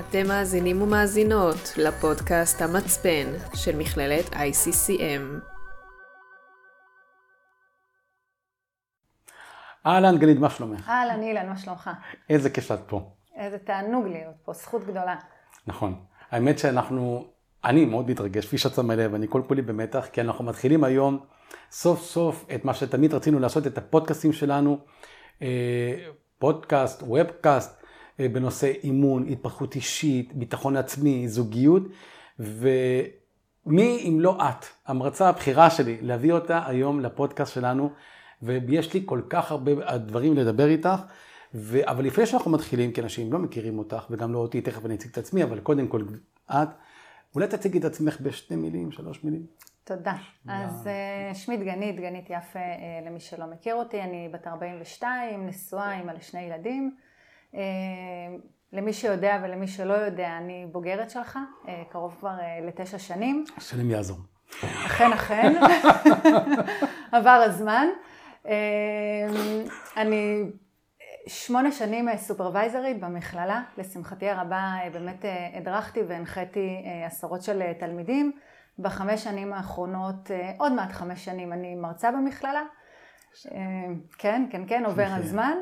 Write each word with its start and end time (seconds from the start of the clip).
אתם 0.00 0.28
מאזינים 0.28 0.82
ומאזינות 0.82 1.72
לפודקאסט 1.76 2.62
המצפן 2.62 3.26
של 3.54 3.76
מכללת 3.76 4.24
ICCM. 4.32 5.44
אהלן 9.86 10.18
גלית, 10.18 10.38
מה 10.38 10.50
שלומך? 10.50 10.88
אהלן 10.88 11.22
אילן, 11.22 11.48
מה 11.48 11.56
שלומך? 11.56 11.90
איזה 12.30 12.50
כיף 12.50 12.64
שאת 12.64 12.80
פה. 12.86 13.10
איזה 13.36 13.58
תענוג 13.58 14.06
להיות 14.06 14.34
פה, 14.44 14.52
זכות 14.52 14.84
גדולה. 14.84 15.16
נכון. 15.66 16.04
האמת 16.30 16.58
שאנחנו, 16.58 17.26
אני 17.64 17.84
מאוד 17.84 18.10
מתרגש, 18.10 18.46
כפי 18.46 18.58
שאת 18.58 18.74
שמה 18.74 18.94
לב, 18.94 19.14
אני 19.14 19.26
כל 19.28 19.42
כולי 19.48 19.62
במתח, 19.62 20.06
כי 20.12 20.20
אנחנו 20.20 20.44
מתחילים 20.44 20.84
היום 20.84 21.18
סוף 21.70 22.02
סוף 22.02 22.46
את 22.54 22.64
מה 22.64 22.74
שתמיד 22.74 23.14
רצינו 23.14 23.38
לעשות, 23.38 23.66
את 23.66 23.78
הפודקאסטים 23.78 24.32
שלנו, 24.32 24.78
אה, 25.42 26.06
פודקאסט, 26.38 27.02
ובקאסט, 27.02 27.79
בנושא 28.28 28.72
אימון, 28.82 29.28
התפתחות 29.28 29.74
אישית, 29.74 30.34
ביטחון 30.34 30.76
עצמי, 30.76 31.28
זוגיות, 31.28 31.82
ומי 32.38 34.04
אם 34.08 34.16
לא 34.20 34.38
את, 34.40 34.64
המרצה 34.86 35.28
הבכירה 35.28 35.70
שלי, 35.70 35.98
להביא 36.00 36.32
אותה 36.32 36.62
היום 36.66 37.00
לפודקאסט 37.00 37.54
שלנו, 37.54 37.90
ויש 38.42 38.94
לי 38.94 39.02
כל 39.06 39.20
כך 39.28 39.50
הרבה 39.50 39.98
דברים 39.98 40.36
לדבר 40.36 40.68
איתך. 40.68 41.02
ו... 41.54 41.78
אבל 41.90 42.04
לפני 42.04 42.26
שאנחנו 42.26 42.50
מתחילים, 42.50 42.92
כי 42.92 43.00
אנשים 43.00 43.32
לא 43.32 43.38
מכירים 43.38 43.78
אותך, 43.78 44.06
וגם 44.10 44.32
לא 44.32 44.38
אותי, 44.38 44.60
תכף 44.60 44.86
אני 44.86 44.94
אציג 44.94 45.10
את 45.10 45.18
עצמי, 45.18 45.42
אבל 45.44 45.60
קודם 45.60 45.88
כל 45.88 46.04
את, 46.50 46.68
אולי 47.34 47.46
תציגי 47.46 47.78
את 47.78 47.84
עצמך 47.84 48.20
בשתי 48.20 48.56
מילים, 48.56 48.92
שלוש 48.92 49.24
מילים. 49.24 49.46
תודה. 49.84 50.14
אז 50.48 50.86
uh, 50.86 51.34
שמי 51.34 51.56
דגנית, 51.56 51.96
דגנית 51.96 52.30
יפה 52.30 52.58
uh, 52.58 53.06
למי 53.06 53.20
שלא 53.20 53.46
מכיר 53.46 53.74
אותי, 53.74 54.02
אני 54.02 54.28
בת 54.32 54.46
42, 54.46 55.46
נשואה, 55.46 55.98
אימא 55.98 56.12
לשני 56.12 56.40
ילדים. 56.40 56.96
Uh, 57.54 57.56
למי 58.72 58.92
שיודע 58.92 59.38
ולמי 59.42 59.66
שלא 59.68 59.94
יודע, 59.94 60.36
אני 60.38 60.66
בוגרת 60.72 61.10
שלך, 61.10 61.38
uh, 61.64 61.68
קרוב 61.88 62.16
כבר 62.18 62.34
uh, 62.38 62.66
לתשע 62.66 62.98
שנים. 62.98 63.44
השם 63.56 63.90
יעזור. 63.90 64.18
אכן, 64.60 65.12
אכן. 65.12 65.54
עבר 67.12 67.42
הזמן. 67.46 67.86
אני 69.96 70.42
שמונה 71.26 71.72
שנים 71.72 72.16
סופרוויזרית 72.16 73.00
במכללה, 73.00 73.62
לשמחתי 73.78 74.28
הרבה 74.28 74.76
באמת 74.92 75.24
הדרכתי 75.54 76.00
והנחיתי 76.08 76.84
עשרות 77.06 77.42
של 77.42 77.62
תלמידים. 77.80 78.32
בחמש 78.78 79.24
שנים 79.24 79.52
האחרונות, 79.52 80.30
עוד 80.58 80.72
מעט 80.72 80.92
חמש 80.92 81.24
שנים, 81.24 81.52
אני 81.52 81.74
מרצה 81.74 82.10
במכללה. 82.10 82.62
כן, 84.18 84.44
כן, 84.50 84.62
כן, 84.68 84.84
עובר 84.86 85.08
הזמן. 85.08 85.56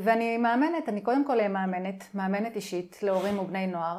ואני 0.00 0.38
מאמנת, 0.38 0.88
אני 0.88 1.00
קודם 1.00 1.24
כל 1.24 1.48
מאמנת, 1.48 2.04
מאמנת 2.14 2.56
אישית 2.56 3.02
להורים 3.02 3.38
ובני 3.38 3.66
נוער. 3.66 3.98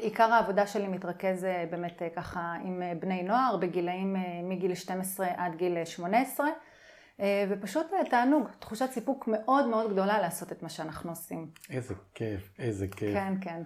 עיקר 0.00 0.32
העבודה 0.32 0.66
שלי 0.66 0.88
מתרכז 0.88 1.46
באמת 1.70 2.02
ככה 2.16 2.54
עם 2.64 2.82
בני 3.00 3.22
נוער 3.22 3.56
בגילאים 3.56 4.16
מגיל 4.42 4.74
12 4.74 5.26
עד 5.36 5.56
גיל 5.56 5.84
18. 5.84 6.46
ופשוט 7.48 7.86
תענוג, 8.10 8.48
תחושת 8.58 8.90
סיפוק 8.90 9.28
מאוד 9.28 9.66
מאוד 9.66 9.92
גדולה 9.92 10.20
לעשות 10.20 10.52
את 10.52 10.62
מה 10.62 10.68
שאנחנו 10.68 11.10
עושים. 11.10 11.46
איזה 11.70 11.94
כיף, 12.14 12.50
איזה 12.58 12.88
כיף. 12.88 13.14
כן, 13.14 13.32
כן. 13.40 13.62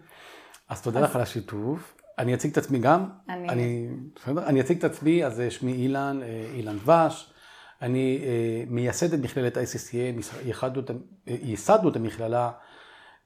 אז 0.69 0.83
תודה 0.83 0.99
אז... 0.99 1.05
לך 1.05 1.17
על 1.17 1.23
השיתוף. 1.23 1.97
אני 2.19 2.35
אציג 2.35 2.51
את 2.51 2.57
עצמי 2.57 2.79
גם. 2.79 3.09
אני... 3.29 3.49
אני, 3.49 3.89
אני 4.27 4.61
אציג 4.61 4.79
את 4.79 4.85
עצמי, 4.85 5.25
אז 5.25 5.43
שמי 5.51 5.73
אילן, 5.73 6.21
אילן 6.55 6.79
דבש. 6.79 7.32
אני 7.83 8.21
מייסד 8.69 9.13
את 9.13 9.21
מכללת 9.21 9.57
ICCM, 9.57 10.41
ייסדנו 11.27 11.89
את 11.89 11.97
המכללה 11.97 12.51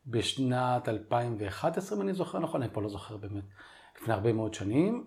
בשנת 0.07 0.89
2011, 0.89 1.99
אם 1.99 2.03
אני 2.03 2.15
זוכר 2.15 2.39
נכון, 2.39 2.63
אני 2.63 2.71
פה 2.73 2.83
לא 2.83 2.89
זוכר 2.89 3.17
באמת, 3.17 3.45
לפני 4.01 4.15
הרבה 4.15 4.33
מאוד 4.33 4.55
שנים. 4.55 5.05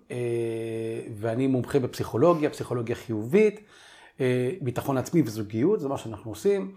ואני 1.15 1.47
מומחה 1.47 1.79
בפסיכולוגיה, 1.79 2.49
פסיכולוגיה 2.49 2.95
חיובית. 2.95 3.59
ביטחון 4.61 4.97
עצמי 4.97 5.21
וזוגיות, 5.25 5.79
זה 5.79 5.87
מה 5.87 5.97
שאנחנו 5.97 6.31
עושים. 6.31 6.75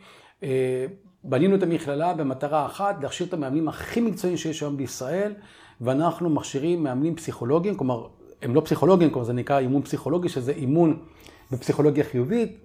בנינו 1.25 1.57
את 1.57 1.63
המכללה 1.63 2.15
במטרה 2.15 2.67
אחת, 2.67 3.03
להכשיר 3.03 3.27
את 3.27 3.33
המאמנים 3.33 3.69
הכי 3.69 4.01
מקצועיים 4.01 4.37
שיש 4.37 4.63
היום 4.63 4.77
בישראל, 4.77 5.35
ואנחנו 5.81 6.31
מכשירים 6.31 6.83
מאמנים 6.83 7.17
פסיכולוגיים, 7.17 7.77
כלומר, 7.77 8.07
הם 8.43 8.55
לא 8.55 8.61
פסיכולוגיים, 8.61 9.11
כלומר 9.11 9.25
זה 9.25 9.33
נקרא 9.33 9.59
אימון 9.59 9.83
פסיכולוגי, 9.83 10.29
שזה 10.29 10.53
אימון 10.53 11.05
בפסיכולוגיה 11.53 12.05
חיובית, 12.05 12.59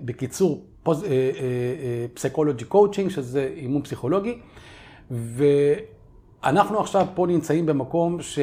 בקיצור 0.00 0.66
psychology 2.14 2.64
coaching, 2.64 3.10
שזה 3.10 3.52
אימון 3.56 3.82
פסיכולוגי, 3.82 4.38
ואנחנו 5.10 6.80
עכשיו 6.80 7.06
פה 7.14 7.26
נמצאים 7.26 7.66
במקום 7.66 8.22
ש... 8.22 8.38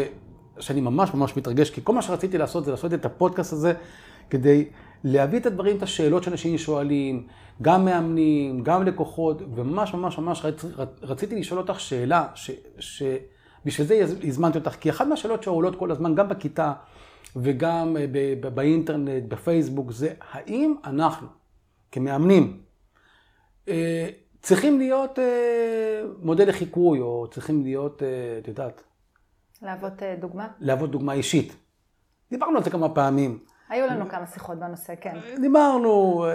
שאני 0.59 0.81
ממש 0.81 1.13
ממש 1.13 1.37
מתרגש, 1.37 1.69
כי 1.69 1.81
כל 1.83 1.93
מה 1.93 2.01
שרציתי 2.01 2.37
לעשות 2.37 2.65
זה 2.65 2.71
לעשות 2.71 2.93
את 2.93 3.05
הפודקאסט 3.05 3.53
הזה 3.53 3.73
כדי 4.29 4.65
להביא 5.03 5.39
את 5.39 5.45
הדברים, 5.45 5.77
את 5.77 5.83
השאלות 5.83 6.23
שאנשים 6.23 6.57
שואלים, 6.57 7.27
גם 7.61 7.85
מאמנים, 7.85 8.63
גם 8.63 8.83
לקוחות, 8.83 9.41
וממש 9.55 9.93
ממש 9.93 10.17
ממש 10.17 10.45
רצ, 10.45 10.65
רציתי 11.01 11.35
לשאול 11.35 11.59
אותך 11.59 11.79
שאלה, 11.79 12.27
ש, 12.35 12.51
שבשביל 12.79 13.87
זה 13.87 14.05
הזמנתי 14.23 14.57
אותך, 14.57 14.75
כי 14.79 14.89
אחת 14.89 15.07
מהשאלות 15.07 15.43
שעולות 15.43 15.75
כל 15.75 15.91
הזמן, 15.91 16.15
גם 16.15 16.29
בכיתה 16.29 16.73
וגם 17.35 17.97
ב, 18.11 18.47
באינטרנט, 18.47 19.23
בפייסבוק, 19.27 19.91
זה 19.91 20.13
האם 20.31 20.75
אנחנו 20.85 21.27
כמאמנים 21.91 22.61
אה, 23.67 24.09
צריכים 24.41 24.79
להיות 24.79 25.19
אה, 25.19 26.01
מודל 26.21 26.49
לחיקוי, 26.49 26.99
או 26.99 27.27
צריכים 27.31 27.63
להיות, 27.63 28.03
אה, 28.03 28.07
את 28.41 28.47
יודעת... 28.47 28.83
להוות 29.61 29.93
דוגמה? 30.19 30.47
להוות 30.59 30.91
דוגמה 30.91 31.13
אישית. 31.13 31.55
דיברנו 32.31 32.57
על 32.57 32.63
זה 32.63 32.69
כמה 32.69 32.89
פעמים. 32.89 33.39
היו 33.69 33.87
לנו 33.87 34.09
כמה 34.09 34.27
שיחות 34.27 34.59
בנושא, 34.59 34.93
כן. 35.01 35.17
דיברנו, 35.41 36.25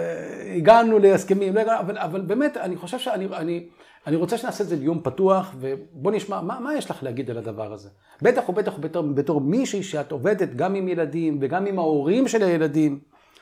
הגענו 0.57 0.99
להסכמים, 0.99 1.57
אבל, 1.57 1.97
אבל 1.97 2.21
באמת, 2.21 2.57
אני 2.57 2.75
חושב 2.75 2.99
שאני 2.99 3.25
אני, 3.25 3.67
אני 4.07 4.15
רוצה 4.15 4.37
שנעשה 4.37 4.63
את 4.63 4.69
זה 4.69 4.77
דיון 4.77 5.01
פתוח, 5.03 5.55
ובוא 5.59 6.11
נשמע, 6.11 6.41
מה, 6.41 6.59
מה 6.59 6.73
יש 6.73 6.91
לך 6.91 7.03
להגיד 7.03 7.29
על 7.29 7.37
הדבר 7.37 7.73
הזה? 7.73 7.89
בטח 8.21 8.49
ובטח 8.49 8.77
בתור, 8.79 9.03
בתור 9.03 9.41
מישהי 9.41 9.83
שאת 9.83 10.11
עובדת 10.11 10.55
גם 10.55 10.75
עם 10.75 10.87
ילדים 10.87 11.37
וגם 11.41 11.65
עם 11.65 11.79
ההורים 11.79 12.27
של 12.27 12.43
הילדים, 12.43 12.99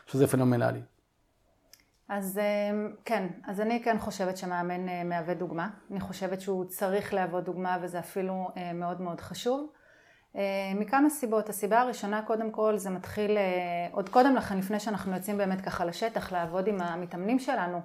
שזה 0.07 0.27
פנומנלי. 0.27 0.81
אז 2.09 2.39
כן, 3.05 3.27
אז 3.47 3.61
אני 3.61 3.83
כן 3.83 3.97
חושבת 3.99 4.37
שמאמן 4.37 5.09
מהווה 5.09 5.33
דוגמה. 5.33 5.69
אני 5.91 5.99
חושבת 5.99 6.41
שהוא 6.41 6.65
צריך 6.65 7.13
להוות 7.13 7.43
דוגמה 7.43 7.77
וזה 7.81 7.99
אפילו 7.99 8.49
מאוד 8.73 9.01
מאוד 9.01 9.21
חשוב. 9.21 9.69
מכמה 10.75 11.09
סיבות. 11.09 11.49
הסיבה 11.49 11.81
הראשונה 11.81 12.21
קודם 12.21 12.51
כל 12.51 12.77
זה 12.77 12.89
מתחיל 12.89 13.37
עוד 13.91 14.09
קודם 14.09 14.35
לכן 14.35 14.57
לפני 14.57 14.79
שאנחנו 14.79 15.15
יוצאים 15.15 15.37
באמת 15.37 15.61
ככה 15.61 15.85
לשטח 15.85 16.31
לעבוד 16.31 16.67
עם 16.67 16.81
המתאמנים 16.81 17.39
שלנו 17.39 17.81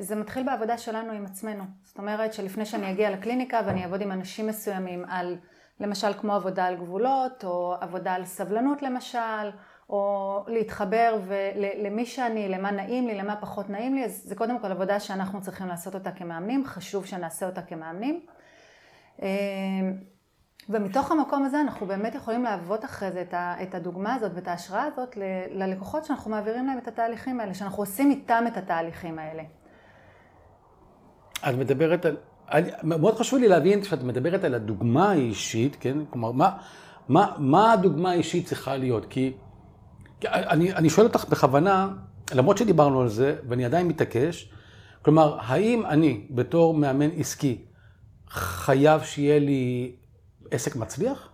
זה 0.00 0.16
מתחיל 0.16 0.42
בעבודה 0.42 0.78
שלנו 0.78 1.12
עם 1.12 1.24
עצמנו. 1.24 1.64
זאת 1.82 1.98
אומרת 1.98 2.32
שלפני 2.32 2.66
שאני 2.66 2.90
אגיע 2.90 3.10
לקליניקה 3.10 3.60
ואני 3.66 3.84
אעבוד 3.84 4.00
עם 4.00 4.12
אנשים 4.12 4.46
מסוימים 4.46 5.04
על 5.08 5.36
למשל 5.80 6.12
כמו 6.12 6.34
עבודה 6.34 6.64
על 6.64 6.76
גבולות 6.76 7.44
או 7.44 7.74
עבודה 7.80 8.14
על 8.14 8.24
סבלנות 8.24 8.82
למשל 8.82 9.50
או 9.90 10.44
להתחבר 10.48 11.20
למי 11.84 12.06
שאני, 12.06 12.48
למה 12.48 12.70
נעים 12.70 13.06
לי, 13.06 13.14
למה 13.14 13.36
פחות 13.36 13.70
נעים 13.70 13.94
לי, 13.94 14.04
אז 14.04 14.22
זה 14.24 14.34
קודם 14.34 14.58
כל 14.58 14.72
עבודה 14.72 15.00
שאנחנו 15.00 15.40
צריכים 15.40 15.66
לעשות 15.66 15.94
אותה 15.94 16.12
כמאמנים, 16.12 16.66
חשוב 16.66 17.06
שנעשה 17.06 17.46
אותה 17.46 17.62
כמאמנים. 17.62 18.26
ומתוך 20.68 21.12
המקום 21.12 21.44
הזה 21.44 21.60
אנחנו 21.60 21.86
באמת 21.86 22.14
יכולים 22.14 22.44
להוות 22.44 22.84
אחרי 22.84 23.12
זה 23.12 23.24
את 23.62 23.74
הדוגמה 23.74 24.14
הזאת 24.14 24.32
ואת 24.34 24.48
ההשראה 24.48 24.84
הזאת 24.84 25.18
ללקוחות 25.50 26.04
שאנחנו 26.04 26.30
מעבירים 26.30 26.66
להם 26.66 26.78
את 26.78 26.88
התהליכים 26.88 27.40
האלה, 27.40 27.54
שאנחנו 27.54 27.82
עושים 27.82 28.10
איתם 28.10 28.44
את 28.46 28.56
התהליכים 28.56 29.18
האלה. 29.18 29.42
את 31.48 31.54
מדברת 31.54 32.06
על, 32.46 32.64
מאוד 32.82 33.14
חשוב 33.18 33.38
לי 33.38 33.48
להבין 33.48 33.84
שאת 33.84 34.02
מדברת 34.02 34.44
על 34.44 34.54
הדוגמה 34.54 35.10
האישית, 35.10 35.76
כן? 35.80 35.98
כלומר, 36.10 36.32
מה, 36.32 36.56
מה, 37.08 37.34
מה 37.38 37.72
הדוגמה 37.72 38.10
האישית 38.10 38.46
צריכה 38.46 38.76
להיות? 38.76 39.06
כי, 39.10 39.32
כי 40.20 40.28
אני, 40.28 40.72
אני 40.74 40.90
שואל 40.90 41.06
אותך 41.06 41.24
בכוונה, 41.28 41.88
למרות 42.34 42.58
שדיברנו 42.58 43.00
על 43.00 43.08
זה, 43.08 43.36
ואני 43.48 43.64
עדיין 43.64 43.88
מתעקש, 43.88 44.52
כלומר, 45.02 45.38
האם 45.40 45.86
אני 45.86 46.26
בתור 46.30 46.74
מאמן 46.74 47.10
עסקי 47.16 47.64
חייב 48.28 49.02
שיהיה 49.02 49.38
לי 49.38 49.96
עסק 50.50 50.76
מצליח? 50.76 51.32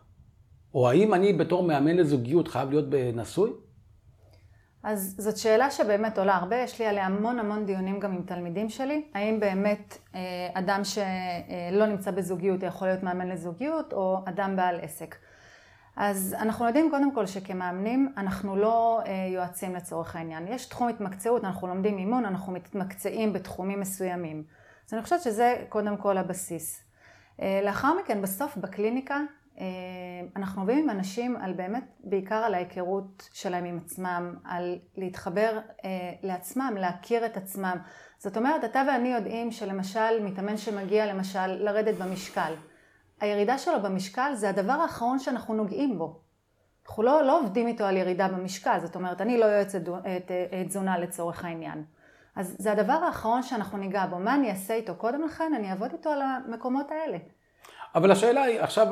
או 0.74 0.90
האם 0.90 1.14
אני 1.14 1.32
בתור 1.32 1.62
מאמן 1.62 1.96
לזוגיות 1.96 2.48
חייב 2.48 2.70
להיות 2.70 2.86
נשוי? 3.14 3.50
אז 4.82 5.14
זאת 5.18 5.36
שאלה 5.36 5.70
שבאמת 5.70 6.18
עולה 6.18 6.36
הרבה, 6.36 6.56
יש 6.56 6.80
לי 6.80 6.86
עליה 6.86 7.06
המון 7.06 7.38
המון 7.38 7.66
דיונים 7.66 8.00
גם 8.00 8.12
עם 8.12 8.22
תלמידים 8.22 8.68
שלי. 8.68 9.04
האם 9.14 9.40
באמת 9.40 9.98
אה, 10.14 10.20
אדם 10.54 10.80
שלא 10.84 11.86
נמצא 11.86 12.10
בזוגיות 12.10 12.62
יכול 12.62 12.88
להיות 12.88 13.02
מאמן 13.02 13.28
לזוגיות, 13.28 13.92
או 13.92 14.18
אדם 14.24 14.56
בעל 14.56 14.80
עסק. 14.80 15.16
אז 15.96 16.36
אנחנו 16.38 16.66
יודעים 16.66 16.90
קודם 16.90 17.14
כל 17.14 17.26
שכמאמנים 17.26 18.12
אנחנו 18.16 18.56
לא 18.56 19.00
אה, 19.06 19.28
יועצים 19.34 19.74
לצורך 19.74 20.16
העניין. 20.16 20.46
יש 20.48 20.66
תחום 20.66 20.88
התמקצעות, 20.88 21.44
אנחנו 21.44 21.68
לומדים 21.68 21.98
אימון, 21.98 22.24
אנחנו 22.24 22.52
מתמקצעים 22.52 23.32
בתחומים 23.32 23.80
מסוימים. 23.80 24.44
אז 24.88 24.94
אני 24.94 25.02
חושבת 25.02 25.22
שזה 25.22 25.56
קודם 25.68 25.96
כל 25.96 26.18
הבסיס. 26.18 26.91
אה, 27.40 27.60
לאחר 27.64 27.94
מכן, 28.02 28.22
בסוף 28.22 28.56
בקליניקה, 28.56 29.20
אה, 29.58 29.64
אנחנו 30.36 30.62
עובדים 30.62 30.78
עם 30.78 30.90
אנשים 30.90 31.36
על 31.36 31.52
באמת, 31.52 31.84
בעיקר 32.04 32.34
על 32.34 32.54
ההיכרות 32.54 33.28
שלהם 33.32 33.64
עם 33.64 33.78
עצמם, 33.84 34.34
על 34.44 34.78
להתחבר 34.96 35.58
אה, 35.84 35.90
לעצמם, 36.22 36.74
להכיר 36.78 37.26
את 37.26 37.36
עצמם. 37.36 37.76
זאת 38.18 38.36
אומרת, 38.36 38.64
אתה 38.64 38.82
ואני 38.88 39.08
יודעים 39.08 39.50
שלמשל, 39.50 40.24
מתאמן 40.24 40.56
שמגיע 40.56 41.06
למשל 41.06 41.46
לרדת 41.46 41.94
במשקל. 41.94 42.52
הירידה 43.20 43.58
שלו 43.58 43.82
במשקל 43.82 44.34
זה 44.34 44.48
הדבר 44.48 44.72
האחרון 44.72 45.18
שאנחנו 45.18 45.54
נוגעים 45.54 45.98
בו. 45.98 46.20
אנחנו 46.86 47.02
לא, 47.02 47.22
לא 47.22 47.40
עובדים 47.40 47.66
איתו 47.66 47.84
על 47.84 47.96
ירידה 47.96 48.28
במשקל, 48.28 48.78
זאת 48.80 48.96
אומרת, 48.96 49.20
אני 49.20 49.38
לא 49.38 49.44
יועצת 49.44 49.80
תזונה 50.68 50.98
לצורך 50.98 51.44
העניין. 51.44 51.84
אז 52.36 52.56
זה 52.58 52.72
הדבר 52.72 52.92
האחרון 52.92 53.42
שאנחנו 53.42 53.78
ניגע 53.78 54.06
בו. 54.06 54.18
מה 54.18 54.34
אני 54.34 54.50
אעשה 54.50 54.74
איתו 54.74 54.94
קודם 54.94 55.22
לכן? 55.22 55.52
אני 55.56 55.70
אעבוד 55.70 55.92
איתו 55.92 56.10
על 56.10 56.20
המקומות 56.22 56.90
האלה. 56.90 57.18
אבל 57.94 58.10
השאלה 58.10 58.42
היא, 58.42 58.60
עכשיו, 58.60 58.86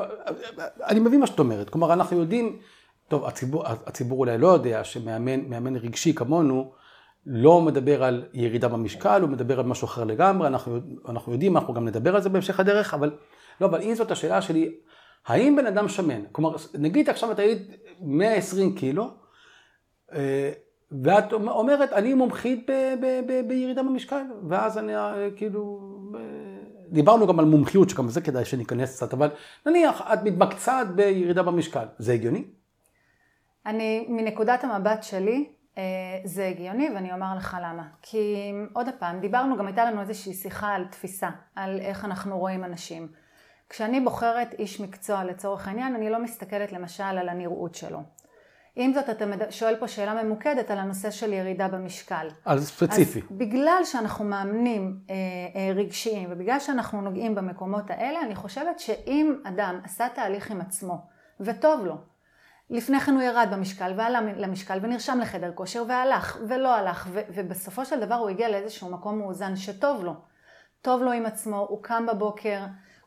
אני 0.83 0.99
מבין 0.99 1.19
מה 1.19 1.27
שאת 1.27 1.39
אומרת. 1.39 1.69
כלומר, 1.69 1.93
אנחנו 1.93 2.19
יודעים, 2.19 2.59
טוב, 3.07 3.25
הציבור, 3.25 3.67
הציבור 3.67 4.19
אולי 4.19 4.37
לא 4.37 4.47
יודע 4.47 4.83
שמאמן 4.83 5.75
רגשי 5.75 6.13
כמונו, 6.13 6.71
לא 7.25 7.61
מדבר 7.61 8.03
על 8.03 8.25
ירידה 8.33 8.67
במשקל, 8.67 9.21
הוא 9.21 9.29
מדבר 9.29 9.59
על 9.59 9.65
משהו 9.65 9.85
אחר 9.85 10.03
לגמרי, 10.03 10.47
אנחנו, 10.47 10.79
אנחנו 11.09 11.31
יודעים, 11.31 11.57
אנחנו 11.57 11.73
גם 11.73 11.85
נדבר 11.87 12.15
על 12.15 12.21
זה 12.21 12.29
בהמשך 12.29 12.59
הדרך, 12.59 12.93
אבל 12.93 13.11
לא, 13.61 13.65
אבל 13.65 13.81
אם 13.81 13.95
זאת 13.95 14.11
השאלה 14.11 14.41
שלי, 14.41 14.75
האם 15.27 15.55
בן 15.55 15.65
אדם 15.65 15.87
שמן, 15.87 16.21
כלומר, 16.31 16.55
נגיד 16.73 17.09
עכשיו 17.09 17.31
את 17.31 17.39
היית 17.39 17.67
120 18.01 18.75
קילו, 18.75 19.09
אה, 20.13 20.51
ואת 21.03 21.33
אומרת, 21.33 21.93
אני 21.93 22.13
מומחית 22.13 22.69
ב, 22.69 22.73
ב, 23.01 23.21
ב, 23.27 23.47
בירידה 23.47 23.83
במשקל, 23.83 24.23
ואז 24.49 24.77
אני 24.77 24.95
אה, 24.95 25.27
כאילו, 25.35 25.79
דיברנו 26.91 27.27
גם 27.27 27.39
על 27.39 27.45
מומחיות, 27.45 27.89
שגם 27.89 28.09
זה 28.09 28.21
כדאי 28.21 28.45
שניכנס 28.45 28.95
קצת, 28.95 29.13
אבל 29.13 29.29
נניח, 29.65 30.01
את 30.13 30.19
מתמקצעת 30.23 30.95
בירידה 30.95 31.43
במשקל, 31.43 31.85
זה 31.97 32.13
הגיוני? 32.13 32.43
אני, 33.65 34.05
מנקודת 34.09 34.63
המבט 34.63 35.03
שלי, 35.03 35.49
אה, 35.77 35.83
זה 36.25 36.47
הגיוני 36.47 36.89
ואני 36.95 37.13
אומר 37.13 37.35
לך 37.37 37.57
למה. 37.63 37.83
כי 38.01 38.51
עוד 38.73 38.87
פעם, 38.99 39.19
דיברנו, 39.19 39.57
גם 39.57 39.67
הייתה 39.67 39.85
לנו 39.85 40.01
איזושהי 40.01 40.33
שיחה 40.33 40.67
על 40.67 40.85
תפיסה, 40.85 41.29
על 41.55 41.79
איך 41.79 42.05
אנחנו 42.05 42.39
רואים 42.39 42.63
אנשים. 42.63 43.07
כשאני 43.69 43.99
בוחרת 43.99 44.53
איש 44.59 44.81
מקצוע 44.81 45.23
לצורך 45.23 45.67
העניין, 45.67 45.95
אני 45.95 46.09
לא 46.09 46.23
מסתכלת 46.23 46.71
למשל 46.71 47.03
על 47.03 47.29
הנראות 47.29 47.75
שלו. 47.75 47.99
עם 48.75 48.93
זאת, 48.93 49.09
אתה 49.09 49.25
שואל 49.49 49.75
פה 49.75 49.87
שאלה 49.87 50.23
ממוקדת 50.23 50.71
על 50.71 50.77
הנושא 50.77 51.11
של 51.11 51.33
ירידה 51.33 51.67
במשקל. 51.67 52.27
אז 52.45 52.67
ספציפי. 52.67 53.19
אז 53.19 53.25
בגלל 53.31 53.81
שאנחנו 53.83 54.25
מאמנים 54.25 54.99
אה, 55.09 55.15
אה, 55.55 55.73
רגשיים 55.75 56.29
ובגלל 56.31 56.59
שאנחנו 56.59 57.01
נוגעים 57.01 57.35
במקומות 57.35 57.89
האלה, 57.89 58.21
אני 58.21 58.35
חושבת 58.35 58.79
שאם 58.79 59.35
אדם 59.43 59.79
עשה 59.83 60.07
תהליך 60.15 60.51
עם 60.51 60.61
עצמו 60.61 60.97
וטוב 61.39 61.85
לו, 61.85 61.95
לפני 62.69 62.99
כן 62.99 63.13
הוא 63.13 63.21
ירד 63.21 63.47
במשקל 63.51 63.93
ועלה 63.97 64.21
למשקל 64.21 64.79
ונרשם 64.81 65.19
לחדר 65.21 65.51
כושר 65.55 65.83
והלך 65.87 66.37
ולא 66.47 66.75
הלך 66.75 67.07
ו- 67.11 67.21
ובסופו 67.33 67.85
של 67.85 67.99
דבר 67.99 68.15
הוא 68.15 68.29
הגיע 68.29 68.49
לאיזשהו 68.49 68.89
מקום 68.89 69.19
מאוזן 69.19 69.55
שטוב 69.55 70.03
לו. 70.03 70.13
טוב 70.81 71.01
לו 71.01 71.11
עם 71.11 71.25
עצמו, 71.25 71.65
הוא 71.69 71.83
קם 71.83 72.05
בבוקר, 72.05 72.59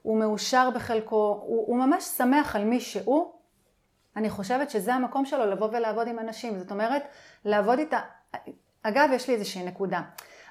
הוא 0.03 0.19
מאושר 0.19 0.71
בחלקו, 0.75 1.41
הוא, 1.47 1.65
הוא 1.67 1.77
ממש 1.79 2.05
שמח 2.05 2.57
על 2.57 2.65
מי 2.65 2.81
שהוא 2.81 3.34
אני 4.17 4.31
חושבת 4.31 4.71
שזה 4.71 4.95
המקום 4.95 5.25
שלו 5.25 5.47
לבוא 5.47 5.69
ולעבוד 5.73 6.09
עם 6.09 6.19
אנשים. 6.19 6.59
זאת 6.59 6.71
אומרת, 6.71 7.03
לעבוד 7.45 7.79
איתה... 7.79 8.01
אגב, 8.83 9.09
יש 9.13 9.29
לי 9.29 9.35
איזושהי 9.35 9.65
נקודה. 9.65 10.03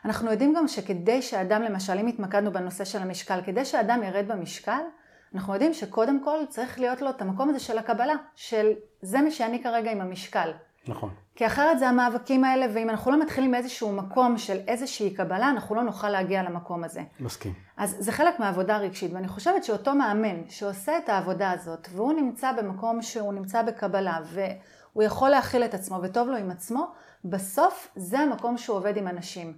אנחנו 0.06 0.32
יודעים 0.32 0.54
גם 0.54 0.68
שכדי 0.68 1.22
שאדם, 1.22 1.62
למשל, 1.62 1.94
אם 2.00 2.08
התמקדנו 2.08 2.52
בנושא 2.52 2.86
של 2.86 3.00
המשקל, 3.00 3.40
כדי 3.46 3.66
שאדם 3.66 4.04
ירד 4.04 4.28
במשקל, 4.28 4.82
אנחנו 5.36 5.54
יודעים 5.54 5.74
שקודם 5.74 6.24
כל 6.24 6.40
צריך 6.50 6.80
להיות 6.80 7.02
לו 7.02 7.10
את 7.10 7.22
המקום 7.22 7.50
הזה 7.50 7.60
של 7.60 7.78
הקבלה, 7.78 8.16
של 8.36 8.72
זה 9.02 9.22
מי 9.22 9.32
שאני 9.32 9.64
כרגע 9.64 9.92
עם 9.92 10.02
המשקל. 10.02 10.52
נכון. 10.88 11.10
כי 11.36 11.48
אחרת 11.48 11.80
זה 11.80 11.90
המאבקים 11.90 12.44
האלה, 12.44 12.66
ואם 12.74 12.90
אנחנו 12.90 13.12
לא 13.12 13.22
מתחילים 13.22 13.52
מאיזשהו 13.52 13.92
מקום 13.92 14.38
של 14.38 14.58
איזושהי 14.68 15.14
קבלה, 15.14 15.50
אנחנו 15.50 15.76
לא 15.76 15.84
נוכל 15.84 16.10
להגיע 16.10 16.44
למקום 16.44 16.84
הזה. 16.84 17.02
מסכים. 17.20 17.54
אז 17.78 17.96
זה 18.00 18.12
חלק 18.12 18.40
מהעבודה 18.40 18.76
הרגשית, 18.76 19.14
ואני 19.14 19.28
חושבת 19.28 19.64
שאותו 19.64 19.96
מאמן 19.96 20.50
שעושה 20.50 20.98
את 20.98 21.10
העבודה 21.10 21.52
הזאת, 21.52 21.88
והוא 21.92 22.14
נמצא 22.14 22.52
במקום 22.52 23.02
שהוא 23.02 23.34
נמצא 23.34 23.62
בקבלה, 23.62 24.20
והוא 24.24 25.04
יכול 25.04 25.30
להכיל 25.30 25.64
את 25.64 25.74
עצמו 25.74 26.00
וטוב 26.04 26.28
לו 26.28 26.38
עם 26.38 26.52
עצמו, 26.52 26.88
בסוף 27.26 27.92
זה 27.96 28.20
המקום 28.20 28.58
שהוא 28.58 28.78
עובד 28.78 28.98
עם 28.98 29.08
אנשים. 29.08 29.54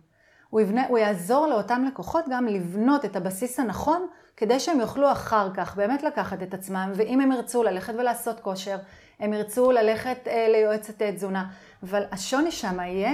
הוא, 0.49 0.61
יבנה, 0.61 0.87
הוא 0.87 0.97
יעזור 0.97 1.47
לאותם 1.47 1.85
לקוחות 1.87 2.25
גם 2.29 2.45
לבנות 2.45 3.05
את 3.05 3.15
הבסיס 3.15 3.59
הנכון, 3.59 4.07
כדי 4.37 4.59
שהם 4.59 4.79
יוכלו 4.79 5.11
אחר 5.11 5.53
כך 5.53 5.75
באמת 5.75 6.03
לקחת 6.03 6.43
את 6.43 6.53
עצמם, 6.53 6.91
ואם 6.95 7.21
הם 7.21 7.31
ירצו 7.31 7.63
ללכת 7.63 7.93
ולעשות 7.97 8.39
כושר, 8.39 8.77
הם 9.19 9.33
ירצו 9.33 9.71
ללכת 9.71 10.27
אה, 10.27 10.47
ליועצת 10.51 11.01
אה, 11.01 11.11
תזונה, 11.11 11.49
אבל 11.83 12.03
השוני 12.11 12.51
שם 12.51 12.79
יהיה, 12.79 13.13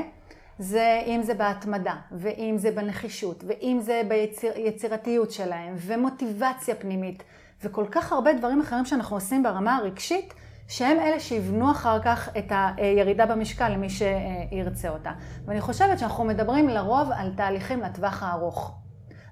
זה 0.60 1.02
אם 1.06 1.24
זה 1.24 1.34
בהתמדה, 1.34 1.96
ואם 2.12 2.56
זה 2.58 2.72
בנחישות, 2.72 3.44
ואם 3.48 3.80
זה 3.82 4.02
ביצירתיות 4.08 5.28
ביציר, 5.28 5.46
שלהם, 5.46 5.74
ומוטיבציה 5.78 6.76
פנימית, 6.76 7.24
וכל 7.64 7.86
כך 7.92 8.12
הרבה 8.12 8.34
דברים 8.34 8.62
אחרים 8.62 8.86
שאנחנו 8.86 9.16
עושים 9.16 9.44
ברמה 9.44 9.76
הרגשית, 9.76 10.34
שהם 10.68 11.00
אלה 11.00 11.20
שיבנו 11.20 11.72
אחר 11.72 12.00
כך 12.02 12.30
את 12.38 12.52
הירידה 12.78 13.26
במשקל 13.26 13.70
למי 13.70 13.88
שירצה 13.90 14.90
אותה. 14.90 15.12
ואני 15.46 15.62
חושבת 15.62 16.00
שאנחנו 16.00 16.24
מדברים 16.24 16.70
לרוב 16.70 17.10
על 17.16 17.34
תהליכים 17.36 17.82
לטווח 17.82 18.24
הארוך. 18.24 18.78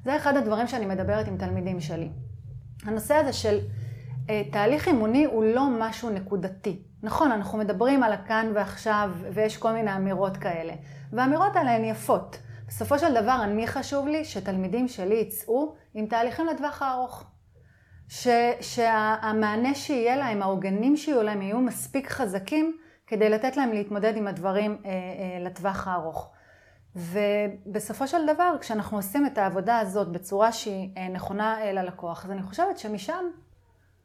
זה 0.06 0.15
אחד 0.15 0.38
הדברים 0.38 0.68
שאני 0.68 0.86
מדברת 0.86 1.27
עם 1.27 1.38
תלמידים 1.38 1.80
שלי. 1.80 2.10
הנושא 2.86 3.13
הזה 3.13 3.33
של 3.33 3.60
תהליך 4.51 4.87
אימוני 4.87 5.25
הוא 5.25 5.43
לא 5.43 5.67
משהו 5.79 6.09
נקודתי. 6.09 6.83
נכון, 7.03 7.31
אנחנו 7.31 7.57
מדברים 7.57 8.03
על 8.03 8.13
הכאן 8.13 8.51
ועכשיו, 8.55 9.11
ויש 9.33 9.57
כל 9.57 9.71
מיני 9.71 9.95
אמירות 9.95 10.37
כאלה. 10.37 10.73
והאמירות 11.13 11.55
האלה 11.55 11.75
הן 11.75 11.85
יפות. 11.85 12.37
בסופו 12.67 12.99
של 12.99 13.13
דבר, 13.13 13.39
אני 13.43 13.67
חשוב 13.67 14.07
לי 14.07 14.25
שתלמידים 14.25 14.87
שלי 14.87 15.15
יצאו 15.15 15.75
עם 15.93 16.05
תהליכים 16.05 16.45
לטווח 16.45 16.81
הארוך. 16.81 17.23
ש, 18.09 18.27
שהמענה 18.61 19.75
שיהיה 19.75 20.15
להם, 20.15 20.41
העוגנים 20.41 20.97
שיהיו 20.97 21.23
להם, 21.23 21.41
יהיו 21.41 21.59
מספיק 21.59 22.09
חזקים 22.09 22.77
כדי 23.07 23.29
לתת 23.29 23.57
להם 23.57 23.71
להתמודד 23.71 24.17
עם 24.17 24.27
הדברים 24.27 24.77
אה, 24.85 24.89
אה, 24.89 25.43
לטווח 25.45 25.87
הארוך. 25.87 26.31
ובסופו 26.95 28.07
של 28.07 28.25
דבר, 28.33 28.55
כשאנחנו 28.61 28.97
עושים 28.97 29.25
את 29.25 29.37
העבודה 29.37 29.79
הזאת 29.79 30.11
בצורה 30.11 30.51
שהיא 30.51 30.89
אה, 30.97 31.07
נכונה 31.07 31.61
אה, 31.61 31.71
ללקוח, 31.71 32.25
אז 32.25 32.31
אני 32.31 32.43
חושבת 32.43 32.77
שמשם 32.77 33.25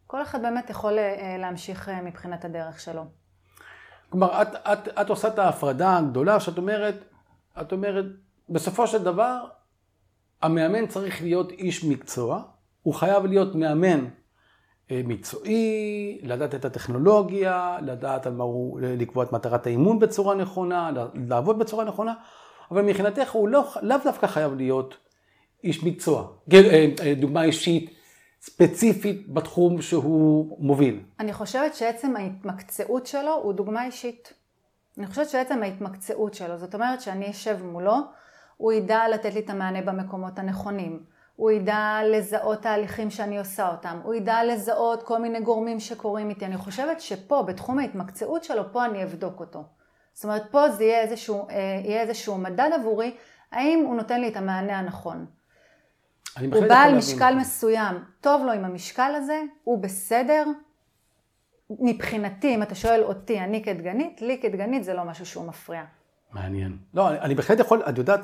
כל 0.07 0.23
אחד 0.23 0.43
באמת 0.43 0.71
יכול 0.71 0.99
אה, 0.99 1.37
להמשיך 1.39 1.89
אה, 1.89 2.03
מבחינת 2.03 2.45
הדרך 2.45 2.81
שלו. 2.81 3.05
כלומר, 4.11 4.43
את, 4.43 4.49
את, 4.55 4.89
את 5.01 5.11
עושה 5.11 5.29
את 5.29 5.39
ההפרדה 5.39 5.97
הגדולה 5.97 6.41
שאת 6.41 6.59
אומרת, 6.59 6.95
את 7.61 7.73
אומרת, 7.73 8.05
בסופו 8.49 8.87
של 8.87 9.05
דבר, 9.05 9.45
המאמן 10.43 10.87
צריך 10.87 11.23
להיות 11.23 11.53
איש 11.53 11.85
מקצוע, 11.85 12.43
הוא 12.83 12.95
חייב 12.95 13.27
להיות 13.27 13.55
מאמן 13.55 14.05
אה, 14.91 15.01
מקצועי, 15.05 16.19
לדעת 16.23 16.55
את 16.55 16.65
הטכנולוגיה, 16.65 17.79
לדעת 17.83 18.27
על 18.27 18.33
מה 18.33 18.45
הוא, 18.45 18.81
לקבוע 18.81 19.25
את 19.25 19.33
מטרת 19.33 19.67
האימון 19.67 19.99
בצורה 19.99 20.35
נכונה, 20.35 20.91
לעבוד 21.29 21.59
בצורה 21.59 21.85
נכונה, 21.85 22.15
אבל 22.71 22.83
מבחינתך 22.83 23.31
הוא 23.31 23.49
לא, 23.49 23.65
לאו 23.83 23.97
דווקא 24.05 24.27
חייב 24.27 24.55
להיות 24.55 24.97
איש 25.65 25.85
מקצוע. 25.85 26.29
דוגמה 27.17 27.43
אישית, 27.43 27.94
ספציפית 28.45 29.33
בתחום 29.33 29.83
שהוא 29.83 30.57
מוביל. 30.61 31.01
אני 31.21 31.33
חושבת 31.33 31.75
שעצם 31.75 32.17
ההתמקצעות 32.17 33.07
שלו 33.07 33.35
הוא 33.35 33.53
דוגמה 33.53 33.85
אישית. 33.85 34.33
אני 34.99 35.07
חושבת 35.07 35.29
שעצם 35.29 35.63
ההתמקצעות 35.63 36.35
שלו, 36.35 36.59
זאת 36.59 36.75
אומרת 36.75 37.01
שאני 37.01 37.31
אשב 37.31 37.59
מולו, 37.65 37.97
הוא 38.57 38.73
ידע 38.73 39.09
לתת 39.09 39.35
לי 39.35 39.41
את 39.41 39.51
המענה 39.51 39.83
במקומות 39.83 40.39
הנכונים. 40.39 41.05
הוא 41.37 41.51
ידע 41.51 41.99
לזהות 42.05 42.63
תהליכים 42.63 43.11
שאני 43.11 43.39
עושה 43.39 43.69
אותם, 43.69 44.01
הוא 44.03 44.15
ידע 44.15 44.45
לזהות 44.45 45.03
כל 45.03 45.19
מיני 45.19 45.41
גורמים 45.41 45.81
שקורים 45.81 46.31
איתי. 46.31 46.45
אני 46.45 46.57
חושבת 46.57 47.01
שפה, 47.01 47.43
בתחום 47.43 47.79
ההתמקצעות 47.79 48.45
שלו, 48.45 48.73
פה 48.73 48.85
אני 48.85 49.05
אבדוק 49.05 49.41
אותו. 49.41 49.65
זאת 50.15 50.25
אומרת, 50.25 50.43
פה 50.51 50.71
זה 50.71 50.85
יהיה 50.85 51.01
איזשהו, 51.01 51.49
אה, 51.51 51.81
יהיה 51.85 52.01
איזשהו 52.01 52.39
מדד 52.39 52.71
עבורי, 52.75 53.17
האם 53.53 53.85
הוא 53.87 53.97
נותן 53.97 54.21
לי 54.21 54.29
את 54.29 54.37
המענה 54.37 54.79
הנכון. 54.79 55.27
הוא 56.41 56.67
בעל 56.69 56.97
משקל 56.97 57.35
מסוים, 57.35 57.97
טוב 58.21 58.43
לו 58.45 58.53
עם 58.53 58.65
המשקל 58.65 59.13
הזה, 59.17 59.43
הוא 59.65 59.83
בסדר. 59.83 60.45
מבחינתי, 61.71 62.55
אם 62.55 62.63
אתה 62.63 62.75
שואל 62.75 63.03
אותי, 63.03 63.41
אני 63.41 63.65
כדגנית, 63.65 64.23
לי 64.23 64.39
כדגנית 64.43 64.85
זה 64.85 64.95
לא 64.95 65.05
משהו 65.05 65.27
שהוא 65.27 65.47
מפריע. 65.47 65.83
מעניין. 66.33 66.77
לא, 66.95 67.09
אני, 67.09 67.21
אני 67.21 67.35
בהחלט 67.35 67.59
יכול, 67.59 67.83
את 67.89 67.99
יודעת, 67.99 68.21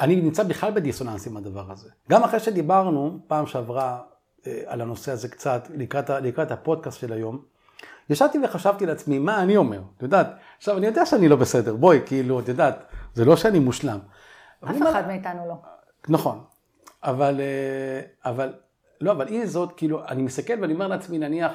אני 0.00 0.16
נמצא 0.16 0.42
בכלל 0.42 0.72
בדיסוננס 0.72 1.26
עם 1.26 1.36
הדבר 1.36 1.72
הזה. 1.72 1.88
גם 2.10 2.22
אחרי 2.24 2.40
שדיברנו 2.40 3.18
פעם 3.26 3.46
שעברה 3.46 4.00
אה, 4.46 4.62
על 4.66 4.80
הנושא 4.80 5.12
הזה 5.12 5.28
קצת, 5.28 5.68
לקראת, 5.74 6.10
לקראת 6.10 6.50
הפודקאסט 6.50 7.00
של 7.00 7.12
היום, 7.12 7.42
ישבתי 8.10 8.38
וחשבתי 8.44 8.86
לעצמי, 8.86 9.18
מה 9.18 9.42
אני 9.42 9.56
אומר? 9.56 9.80
את 9.96 10.02
יודעת, 10.02 10.26
עכשיו 10.58 10.76
אני 10.76 10.86
יודע 10.86 11.06
שאני 11.06 11.28
לא 11.28 11.36
בסדר, 11.36 11.76
בואי, 11.76 12.00
כאילו, 12.06 12.40
את 12.40 12.48
יודעת, 12.48 12.84
זה 13.14 13.24
לא 13.24 13.36
שאני 13.36 13.58
מושלם. 13.58 13.98
אף 14.64 14.76
אחד 14.90 15.06
מאיתנו 15.06 15.48
לא. 15.48 15.54
נכון, 16.08 16.44
אבל, 17.04 17.40
אה, 17.40 18.30
אבל 18.30 18.52
לא, 19.00 19.12
אבל 19.12 19.26
עם 19.28 19.46
זאת, 19.46 19.72
כאילו, 19.76 20.06
אני 20.08 20.22
מסתכל 20.22 20.54
ואני 20.60 20.72
אומר 20.72 20.88
לעצמי, 20.88 21.18
נניח, 21.18 21.52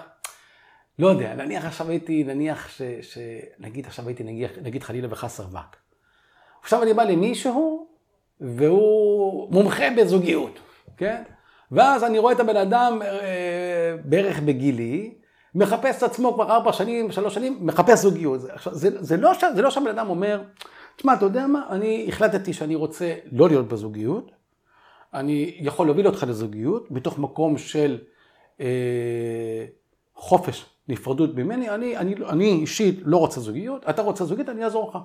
לא 0.99 1.07
יודע, 1.07 1.35
נניח 1.35 1.65
עכשיו 1.65 1.89
הייתי, 1.89 2.23
נניח 2.23 2.69
ש... 2.69 2.81
ש 3.01 3.17
נגיד 3.59 3.85
עכשיו 3.85 4.07
הייתי, 4.07 4.23
נגיד, 4.23 4.49
נגיד 4.61 4.83
חלילה 4.83 5.07
וחס 5.11 5.39
רווק. 5.39 5.75
עכשיו 6.61 6.83
אני 6.83 6.93
בא 6.93 7.03
למישהו, 7.03 7.87
והוא 8.41 9.51
מומחה 9.51 9.85
בזוגיות, 9.97 10.59
כן? 10.97 11.23
ואז 11.71 12.03
אני 12.03 12.19
רואה 12.19 12.33
את 12.33 12.39
הבן 12.39 12.57
אדם 12.57 13.01
אה, 13.01 13.95
בערך 14.05 14.39
בגילי, 14.39 15.13
מחפש 15.55 15.97
את 15.97 16.03
עצמו 16.03 16.33
כבר 16.33 16.51
ארבע 16.51 16.73
שנים, 16.73 17.11
שלוש 17.11 17.33
שנים, 17.33 17.57
מחפש 17.61 17.99
זוגיות. 17.99 18.41
עכשיו, 18.49 18.75
זה, 18.75 19.03
זה, 19.03 19.17
לא, 19.17 19.31
זה 19.55 19.61
לא 19.61 19.69
שהבן 19.69 19.87
אדם 19.87 20.09
אומר, 20.09 20.41
תשמע, 20.95 21.13
אתה 21.13 21.25
יודע 21.25 21.47
מה, 21.47 21.67
אני 21.69 22.05
החלטתי 22.09 22.53
שאני 22.53 22.75
רוצה 22.75 23.13
לא 23.31 23.47
להיות 23.47 23.67
בזוגיות, 23.67 24.31
אני 25.15 25.57
יכול 25.59 25.87
להוביל 25.87 26.07
אותך 26.07 26.25
לזוגיות, 26.27 26.91
מתוך 26.91 27.19
מקום 27.19 27.57
של 27.57 27.97
אה, 28.59 29.65
חופש, 30.15 30.65
נפרדות 30.87 31.35
ממני, 31.35 31.69
אני, 31.69 31.97
אני, 31.97 32.15
אני 32.29 32.51
אישית 32.51 32.99
לא 33.03 33.17
רוצה 33.17 33.39
זוגיות, 33.39 33.89
אתה 33.89 34.01
רוצה 34.01 34.25
זוגיות, 34.25 34.49
אני 34.49 34.63
אעזור 34.63 34.89
לך. 34.89 34.97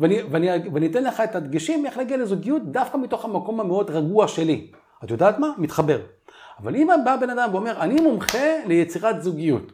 ואני, 0.00 0.22
ואני, 0.22 0.48
ואני 0.72 0.86
אתן 0.86 1.04
לך 1.04 1.20
את 1.20 1.34
הדגשים 1.34 1.86
איך 1.86 1.96
להגיע 1.96 2.16
לזוגיות 2.16 2.62
דווקא 2.72 2.96
מתוך 2.96 3.24
המקום 3.24 3.60
המאוד 3.60 3.90
רגוע 3.90 4.28
שלי. 4.28 4.70
את 5.04 5.10
יודעת 5.10 5.38
מה? 5.38 5.52
מתחבר. 5.58 6.00
אבל 6.58 6.76
אם 6.76 6.88
בא 7.04 7.16
בן 7.16 7.30
אדם 7.30 7.48
ואומר, 7.52 7.80
אני 7.80 8.00
מומחה 8.00 8.64
ליצירת 8.66 9.22
זוגיות, 9.22 9.72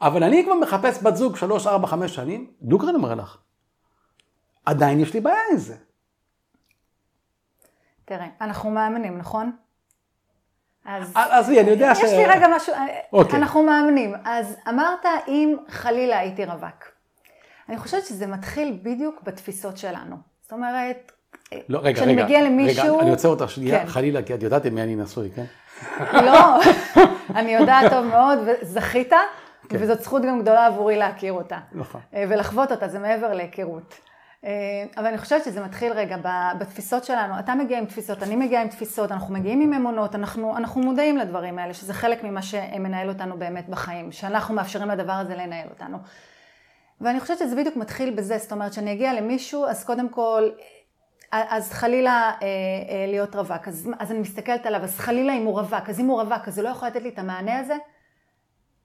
אבל 0.00 0.22
אני 0.22 0.44
כבר 0.44 0.54
מחפש 0.54 1.02
בת 1.02 1.16
זוג 1.16 1.36
שלוש, 1.36 1.66
ארבע, 1.66 1.86
חמש 1.86 2.14
שנים, 2.14 2.50
דוגרן 2.62 2.94
אומר 2.94 3.14
לך, 3.14 3.36
עדיין 4.64 5.00
יש 5.00 5.14
לי 5.14 5.20
בעיה 5.20 5.40
עם 5.52 5.58
זה. 5.58 5.74
תראה, 8.04 8.26
אנחנו 8.40 8.70
מאמינים, 8.70 9.18
נכון? 9.18 9.52
אז 10.84 11.12
עזבי, 11.14 11.60
אני 11.60 11.70
יודע 11.70 11.94
ש... 11.94 11.98
יש 11.98 12.12
לי 12.12 12.26
רגע 12.26 12.46
משהו, 12.56 12.74
אוקיי. 13.12 13.38
אנחנו 13.38 13.62
מאמינים. 13.62 14.14
אז 14.24 14.56
אמרת, 14.68 15.04
אם 15.28 15.56
חלילה 15.68 16.18
הייתי 16.18 16.44
רווק. 16.44 16.94
אני 17.68 17.78
חושבת 17.78 18.04
שזה 18.04 18.26
מתחיל 18.26 18.78
בדיוק 18.82 19.22
בתפיסות 19.22 19.76
שלנו. 19.76 20.16
זאת 20.42 20.52
אומרת, 20.52 21.12
לא, 21.68 21.78
רגע, 21.82 21.96
כשאני 21.96 22.12
רגע, 22.12 22.24
מגיע 22.24 22.42
למישהו... 22.42 22.94
רגע, 22.94 23.02
אני 23.02 23.10
עוצר 23.10 23.28
אותך 23.28 23.50
שנייה, 23.50 23.80
כן. 23.80 23.86
חלילה, 23.86 24.22
כי 24.22 24.34
את 24.34 24.42
יודעת 24.42 24.64
עם 24.64 24.74
מי 24.74 24.82
אני 24.82 24.96
נשוי, 24.96 25.30
כן? 25.30 25.44
לא, 26.12 26.60
אני 27.38 27.54
יודעת 27.54 27.92
טוב 27.92 28.04
מאוד, 28.04 28.38
וזכית, 28.46 29.12
כן. 29.68 29.76
וזאת 29.80 30.02
זכות 30.02 30.22
גם 30.22 30.40
גדולה 30.40 30.66
עבורי 30.66 30.96
להכיר 30.96 31.32
אותה. 31.32 31.58
נכון. 31.72 32.00
אה, 32.14 32.24
ולחוות 32.28 32.72
אותה, 32.72 32.88
זה 32.88 32.98
מעבר 32.98 33.32
להיכרות. 33.32 33.94
אה, 34.44 34.50
אבל 34.96 35.06
אני 35.06 35.18
חושבת 35.18 35.44
שזה 35.44 35.60
מתחיל 35.60 35.92
רגע 35.92 36.16
בתפיסות 36.58 37.04
שלנו. 37.04 37.38
אתה 37.38 37.54
מגיע 37.54 37.78
עם 37.78 37.86
תפיסות, 37.86 38.22
אני 38.22 38.36
מגיעה 38.36 38.62
עם 38.62 38.68
תפיסות, 38.68 39.12
אנחנו 39.12 39.34
מגיעים 39.34 39.60
עם 39.60 39.72
אמונות, 39.72 40.14
אנחנו, 40.14 40.56
אנחנו 40.56 40.80
מודעים 40.80 41.16
לדברים 41.16 41.58
האלה, 41.58 41.74
שזה 41.74 41.94
חלק 41.94 42.24
ממה 42.24 42.42
שמנהל 42.42 43.08
אותנו 43.08 43.38
באמת 43.38 43.68
בחיים, 43.68 44.12
שאנחנו 44.12 44.54
מאפשרים 44.54 44.88
לדבר 44.88 45.12
הזה 45.12 45.34
לנהל 45.34 45.68
אותנו. 45.68 45.98
ואני 47.00 47.20
חושבת 47.20 47.38
שזה 47.38 47.56
בדיוק 47.56 47.76
מתחיל 47.76 48.10
בזה, 48.10 48.38
זאת 48.38 48.52
אומרת, 48.52 48.72
שאני 48.72 48.92
אגיע 48.92 49.14
למישהו, 49.14 49.66
אז 49.66 49.84
קודם 49.84 50.08
כל, 50.08 50.50
אז 51.32 51.72
חלילה 51.72 52.32
אה, 52.42 52.46
אה, 52.46 53.06
להיות 53.08 53.34
רווק, 53.34 53.68
אז, 53.68 53.90
אז 53.98 54.10
אני 54.10 54.18
מסתכלת 54.18 54.66
עליו, 54.66 54.82
אז 54.82 54.98
חלילה 54.98 55.32
אם 55.32 55.44
הוא 55.44 55.60
רווק, 55.60 55.88
אז 55.88 56.00
אם 56.00 56.06
הוא 56.06 56.20
רווק, 56.20 56.48
אז 56.48 56.58
הוא 56.58 56.64
לא 56.64 56.68
יכול 56.68 56.88
לתת 56.88 57.02
לי 57.02 57.08
את 57.08 57.18
המענה 57.18 57.58
הזה? 57.58 57.74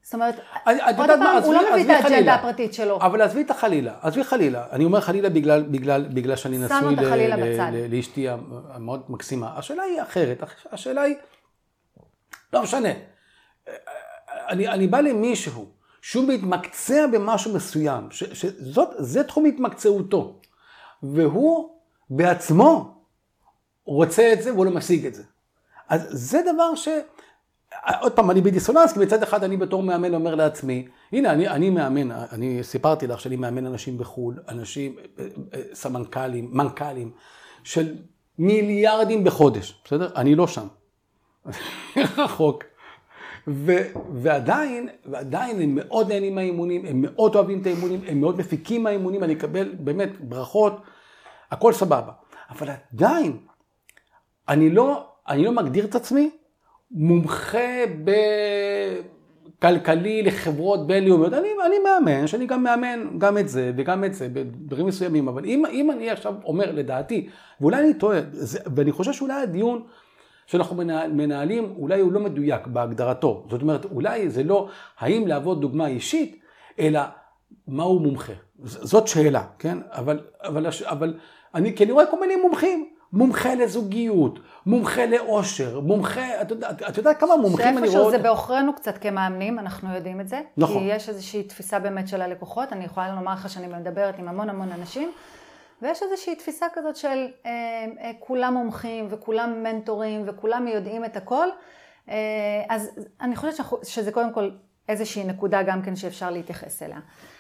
זאת 0.04 0.14
אומרת, 0.14 0.36
אני, 0.68 0.98
עוד 0.98 1.08
פעם, 1.08 1.20
מה, 1.20 1.38
הוא 1.38 1.54
לא 1.54 1.62
מביא 1.74 1.98
את 1.98 2.06
האג'נדה 2.06 2.34
הפרטית 2.36 2.74
שלו. 2.74 2.98
אבל 3.02 3.22
עזבי 3.22 3.42
את 3.42 3.52
החלילה, 3.52 3.94
עזבי 4.02 4.24
חלילה. 4.24 4.66
אני 4.72 4.86
אומר 4.86 5.02
חלילה 5.02 5.30
בגלל, 5.30 5.64
בגלל, 5.64 6.08
בגלל 6.14 6.36
שאני 6.36 6.58
נשוי 6.58 6.96
לאשתי 7.90 8.28
המאוד 8.70 9.04
מקסימה. 9.10 9.54
השאלה 9.58 9.84
היא 9.84 10.02
אחרת, 10.02 10.44
השאלה 10.72 11.02
היא, 11.02 11.16
לא 12.54 12.64
משנה. 12.64 12.90
אני, 14.50 14.68
אני 14.68 14.88
בא 14.88 15.00
למישהו 15.00 15.66
שהוא 16.02 16.28
מתמקצע 16.28 17.08
במשהו 17.08 17.54
מסוים, 17.54 18.08
שזה 18.12 19.24
תחום 19.24 19.46
התמקצעותו, 19.46 20.40
והוא 21.04 21.70
בעצמו 22.10 23.04
רוצה 23.86 24.34
את 24.34 24.42
זה 24.42 24.54
והוא 24.54 24.66
לא 24.66 24.72
משיג 24.72 25.06
את 25.06 25.16
זה. 25.16 25.24
אז 25.90 26.08
זה 26.12 26.42
דבר 26.54 26.76
ש... 26.76 26.88
עוד 28.02 28.12
פעם, 28.12 28.32
אני 28.32 28.42
בדיסוננס, 28.42 28.94
כי 28.94 29.00
מצד 29.00 29.24
אחד 29.24 29.44
אני 29.44 29.58
בתור 29.58 29.84
מאמן 29.84 30.14
אומר 30.14 30.36
לעצמי, 30.36 30.88
הנה, 31.12 31.32
אני, 31.32 31.48
אני 31.48 31.70
מאמן, 31.70 32.12
אני 32.12 32.64
סיפרתי 32.64 33.08
לך 33.08 33.22
שאני 33.22 33.36
מאמן 33.36 33.66
אנשים 33.66 33.98
בחו"ל, 33.98 34.40
אנשים, 34.50 34.96
אה, 35.20 35.26
אה, 35.54 35.62
סמנכ"לים, 35.74 36.50
מנכ"לים, 36.52 37.12
של 37.64 37.96
מיליארדים 38.40 39.24
בחודש, 39.24 39.82
בסדר? 39.86 40.10
אני 40.16 40.36
לא 40.36 40.48
שם. 40.48 40.68
רחוק. 42.18 42.64
ו, 43.48 43.74
ועדיין, 44.14 44.90
ועדיין 45.06 45.62
הם 45.62 45.76
מאוד 45.76 46.12
נהנים 46.12 46.36
מהאימונים, 46.36 46.86
הם 46.86 47.02
מאוד 47.02 47.36
אוהבים 47.36 47.62
את 47.62 47.66
האימונים, 47.66 48.02
הם 48.08 48.22
מאוד 48.22 48.40
מפיקים 48.40 48.84
מהאימונים, 48.84 49.24
אני 49.24 49.34
אקבל 49.34 49.76
באמת 49.80 50.10
ברכות, 50.20 50.82
הכל 51.52 51.74
סבבה. 51.74 52.12
אבל 52.50 52.70
עדיין, 52.94 53.38
אני 54.50 54.70
לא, 54.70 55.08
אני 55.28 55.44
לא 55.44 55.52
מגדיר 55.52 55.86
את 55.86 55.96
עצמי 55.96 56.30
מומחה 56.92 57.84
בכלכלי 59.60 60.24
לחברות 60.24 60.88
בינלאומיות. 60.88 61.34
אני, 61.34 61.48
אני 61.66 61.76
מאמן, 61.80 62.28
שאני 62.28 62.46
גם 62.46 62.64
מאמן 62.64 63.08
גם 63.18 63.38
את 63.38 63.50
זה 63.50 63.72
וגם 63.78 64.04
את 64.04 64.14
זה 64.14 64.30
בדברים 64.34 64.86
מסוימים, 64.86 65.28
אבל 65.28 65.46
אם, 65.46 65.64
אם 65.72 65.92
אני 65.92 66.10
עכשיו 66.10 66.34
אומר 66.44 66.72
לדעתי, 66.72 67.30
ואולי 67.62 67.78
אני 67.78 67.94
טועה, 67.94 68.20
זה, 68.32 68.60
ואני 68.76 68.92
חושב 68.92 69.14
שאולי 69.14 69.34
הדיון 69.34 69.84
שאנחנו 70.46 70.76
מנהלים, 71.10 71.74
אולי 71.78 72.02
הוא 72.02 72.12
לא 72.12 72.20
מדויק 72.20 72.68
בהגדרתו. 72.68 73.46
זאת 73.50 73.62
אומרת, 73.62 73.86
אולי 73.86 74.30
זה 74.30 74.44
לא 74.44 74.70
האם 75.00 75.28
להוות 75.28 75.62
דוגמה 75.62 75.88
אישית, 75.88 76.40
אלא 76.80 77.00
מהו 77.68 78.00
מומחה. 78.00 78.34
זאת 78.64 79.08
שאלה, 79.08 79.44
כן? 79.60 79.78
אבל, 79.92 80.20
אבל, 80.44 80.66
אבל 80.84 81.14
אני, 81.56 81.76
כי 81.76 81.84
אני 81.84 81.92
רואה 81.92 82.06
כל 82.06 82.20
מיני 82.20 82.36
מומחים. 82.36 82.90
מומחה 83.14 83.56
לזוגיות, 83.56 84.40
מומחה 84.66 85.06
לאושר, 85.06 85.80
מומחה, 85.80 86.42
את 86.42 86.52
יודעת, 86.52 86.82
את 86.90 86.98
יודעת 86.98 87.20
כמה 87.20 87.38
מומחים 87.38 87.68
אני 87.68 87.78
רואה... 87.78 87.92
שאיפשהו 87.92 88.12
זה 88.12 88.18
בעוכרינו 88.18 88.76
קצת 88.76 88.98
כמאמנים, 88.98 89.60
אנחנו 89.60 89.96
יודעים 89.96 90.22
את 90.22 90.28
זה. 90.28 90.42
נכון. 90.58 90.78
כי 90.78 90.84
יש 90.84 91.10
איזושהי 91.10 91.44
תפיסה 91.44 91.80
באמת 91.80 92.08
של 92.08 92.22
הלקוחות, 92.22 92.74
אני 92.74 92.86
יכולה 92.86 93.16
לומר 93.16 93.34
לך 93.34 93.50
שאני 93.50 93.68
מדברת 93.68 94.20
עם 94.20 94.28
המון 94.28 94.50
המון 94.50 94.72
אנשים, 94.72 95.12
ויש 95.82 96.04
איזושהי 96.04 96.36
תפיסה 96.36 96.66
כזאת 96.74 96.96
של 96.96 97.08
אה, 97.08 97.52
אה, 98.02 98.12
כולם 98.20 98.54
מומחים 98.54 99.08
וכולם 99.10 99.64
מנטורים 99.64 100.24
וכולם 100.26 100.68
יודעים 100.68 101.06
את 101.06 101.18
הכל, 101.18 101.48
אה, 102.10 102.16
אז 102.70 102.90
אני 103.22 103.36
חושבת 103.36 103.66
שזה 103.84 104.12
קודם 104.12 104.34
כל 104.34 104.50
איזושהי 104.90 105.24
נקודה 105.24 105.64
גם 105.64 105.82
כן 105.82 105.96
שאפשר 105.96 106.30
להתייחס 106.30 106.84
אליה. 106.84 107.00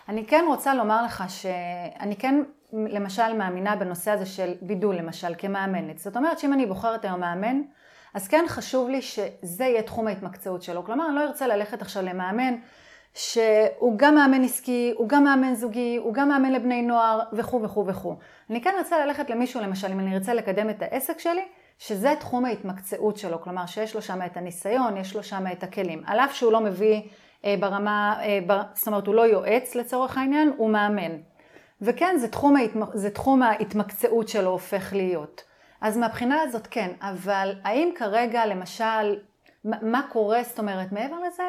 אני 0.09 0.25
כן 0.25 0.45
רוצה 0.47 0.73
לומר 0.73 1.03
לך 1.03 1.23
שאני 1.27 2.15
כן 2.15 2.43
למשל 2.73 3.33
מאמינה 3.33 3.75
בנושא 3.75 4.11
הזה 4.11 4.25
של 4.25 4.53
בידול 4.61 4.95
למשל 4.95 5.33
כמאמנת. 5.37 5.97
זאת 5.99 6.17
אומרת 6.17 6.39
שאם 6.39 6.53
אני 6.53 6.65
בוחרת 6.65 7.05
היום 7.05 7.19
מאמן, 7.19 7.61
אז 8.13 8.27
כן 8.27 8.45
חשוב 8.47 8.89
לי 8.89 9.01
שזה 9.01 9.63
יהיה 9.63 9.81
תחום 9.81 10.07
ההתמקצעות 10.07 10.61
שלו. 10.61 10.85
כלומר, 10.85 11.07
אני 11.07 11.15
לא 11.15 11.21
ארצה 11.21 11.47
ללכת 11.47 11.81
עכשיו 11.81 12.03
למאמן 12.03 12.55
שהוא 13.13 13.93
גם 13.97 14.15
מאמן 14.15 14.43
עסקי, 14.43 14.93
הוא 14.97 15.09
גם 15.09 15.23
מאמן 15.23 15.55
זוגי, 15.55 15.97
הוא 15.97 16.13
גם 16.13 16.29
מאמן 16.29 16.51
לבני 16.51 16.81
נוער 16.81 17.19
וכו' 17.33 17.61
וכו' 17.63 17.87
וכו'. 17.87 18.15
אני 18.49 18.61
כן 18.61 18.73
ארצה 18.77 19.05
ללכת 19.05 19.29
למישהו, 19.29 19.61
למשל, 19.61 19.91
אם 19.91 19.99
אני 19.99 20.15
ארצה 20.15 20.33
לקדם 20.33 20.69
את 20.69 20.81
העסק 20.81 21.19
שלי, 21.19 21.45
שזה 21.79 22.13
תחום 22.19 22.45
ההתמקצעות 22.45 23.17
שלו. 23.17 23.41
כלומר, 23.41 23.65
שיש 23.65 23.95
לו 23.95 24.01
שם 24.01 24.19
את 24.25 24.37
הניסיון, 24.37 24.97
יש 24.97 25.15
לו 25.15 25.23
שם 25.23 25.43
את 25.51 25.63
הכלים. 25.63 26.03
על 26.05 26.19
אף 26.19 26.35
שהוא 26.35 26.51
לא 26.51 26.61
מביא 26.61 27.01
אה, 27.45 27.55
ברמה, 27.59 28.19
אה, 28.21 28.39
זאת 28.73 28.87
אומרת, 28.87 29.07
הוא 29.07 29.15
לא 29.15 29.21
יועץ 29.21 29.75
לצורך 29.75 30.17
העניין, 30.17 30.53
הוא 30.57 30.69
מאמן. 30.69 31.11
וכן, 31.81 32.15
זה 32.17 32.27
תחום, 32.27 32.55
ההתמק... 32.55 32.89
זה 32.93 33.09
תחום 33.09 33.43
ההתמקצעות 33.43 34.27
שלו 34.27 34.49
הופך 34.49 34.93
להיות. 34.93 35.43
אז 35.81 35.97
מהבחינה 35.97 36.41
הזאת 36.41 36.67
כן, 36.67 36.91
אבל 37.01 37.55
האם 37.63 37.89
כרגע 37.95 38.45
למשל, 38.45 39.19
מה 39.63 40.01
קורה, 40.11 40.43
זאת 40.43 40.59
אומרת, 40.59 40.91
מעבר 40.91 41.19
לזה? 41.19 41.43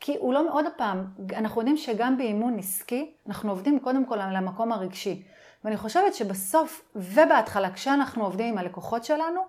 כי 0.00 0.16
הוא 0.18 0.34
לא, 0.34 0.42
עוד 0.50 0.64
פעם, 0.76 1.04
אנחנו 1.36 1.60
יודעים 1.60 1.76
שגם 1.76 2.16
באימון 2.16 2.58
עסקי, 2.58 3.12
אנחנו 3.28 3.50
עובדים 3.50 3.80
קודם 3.80 4.04
כל 4.04 4.20
על 4.20 4.36
המקום 4.36 4.72
הרגשי. 4.72 5.22
ואני 5.64 5.76
חושבת 5.76 6.14
שבסוף 6.14 6.82
ובהתחלה, 6.96 7.70
כשאנחנו 7.70 8.24
עובדים 8.24 8.52
עם 8.52 8.58
הלקוחות 8.58 9.04
שלנו, 9.04 9.40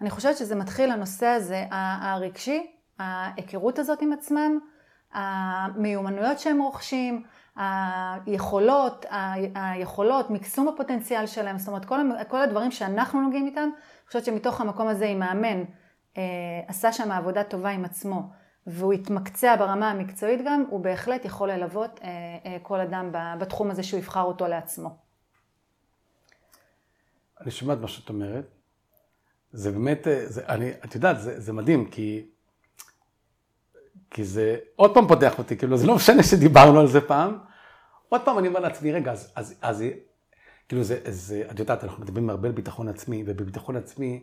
אני 0.00 0.10
חושבת 0.10 0.36
שזה 0.36 0.54
מתחיל 0.54 0.90
הנושא 0.90 1.26
הזה, 1.26 1.64
הרגשי, 1.70 2.72
ההיכרות 2.98 3.78
הזאת 3.78 4.02
עם 4.02 4.12
עצמם, 4.12 4.58
המיומנויות 5.12 6.38
שהם 6.38 6.62
רוכשים, 6.62 7.22
היכולות, 7.56 9.06
היכולות, 9.54 10.30
מקסום 10.30 10.68
הפוטנציאל 10.68 11.26
שלהם, 11.26 11.58
זאת 11.58 11.68
אומרת 11.68 11.84
כל, 11.84 11.96
כל 12.28 12.42
הדברים 12.42 12.70
שאנחנו 12.70 13.20
נוגעים 13.20 13.46
איתם, 13.46 13.60
אני 13.60 14.06
חושבת 14.06 14.24
שמתוך 14.24 14.60
המקום 14.60 14.88
הזה 14.88 15.04
אם 15.06 15.18
מאמן 15.18 15.64
אה, 16.16 16.22
עשה 16.68 16.92
שם 16.92 17.12
עבודה 17.12 17.44
טובה 17.44 17.70
עם 17.70 17.84
עצמו 17.84 18.30
והוא 18.66 18.92
התמקצע 18.92 19.56
ברמה 19.56 19.90
המקצועית 19.90 20.40
גם, 20.46 20.64
הוא 20.70 20.80
בהחלט 20.80 21.24
יכול 21.24 21.50
ללוות 21.50 22.00
אה, 22.02 22.08
אה, 22.46 22.56
כל 22.62 22.80
אדם 22.80 23.10
בתחום 23.40 23.70
הזה 23.70 23.82
שהוא 23.82 24.00
יבחר 24.00 24.22
אותו 24.22 24.46
לעצמו. 24.46 24.96
אני 27.40 27.50
שומע 27.50 27.72
את 27.72 27.78
מה 27.78 27.88
שאת 27.88 28.08
אומרת. 28.08 28.44
זה 29.52 29.72
באמת, 29.72 30.06
זה, 30.24 30.46
אני, 30.46 30.70
את 30.84 30.94
יודעת, 30.94 31.20
זה, 31.20 31.40
זה 31.40 31.52
מדהים, 31.52 31.90
כי 31.90 32.26
כי 34.10 34.24
זה 34.24 34.56
עוד 34.76 34.94
פעם 34.94 35.08
פותח 35.08 35.38
אותי, 35.38 35.56
כאילו 35.56 35.76
זה 35.76 35.86
לא 35.86 35.94
משנה 35.94 36.22
שדיברנו 36.22 36.80
על 36.80 36.86
זה 36.86 37.00
פעם. 37.00 37.38
עוד 38.08 38.20
פעם 38.24 38.38
אני 38.38 38.48
אומר 38.48 38.60
לעצמי, 38.60 38.92
רגע, 38.92 39.12
אז, 39.12 39.32
אז, 39.36 39.54
אז 39.62 39.84
כאילו 40.68 40.82
זה, 40.82 40.98
זה, 41.04 41.42
את 41.50 41.58
יודעת, 41.58 41.84
אנחנו 41.84 42.02
מדברים 42.02 42.30
הרבה 42.30 42.48
על 42.48 42.54
ביטחון 42.54 42.88
עצמי, 42.88 43.24
ובביטחון 43.26 43.76
עצמי 43.76 44.22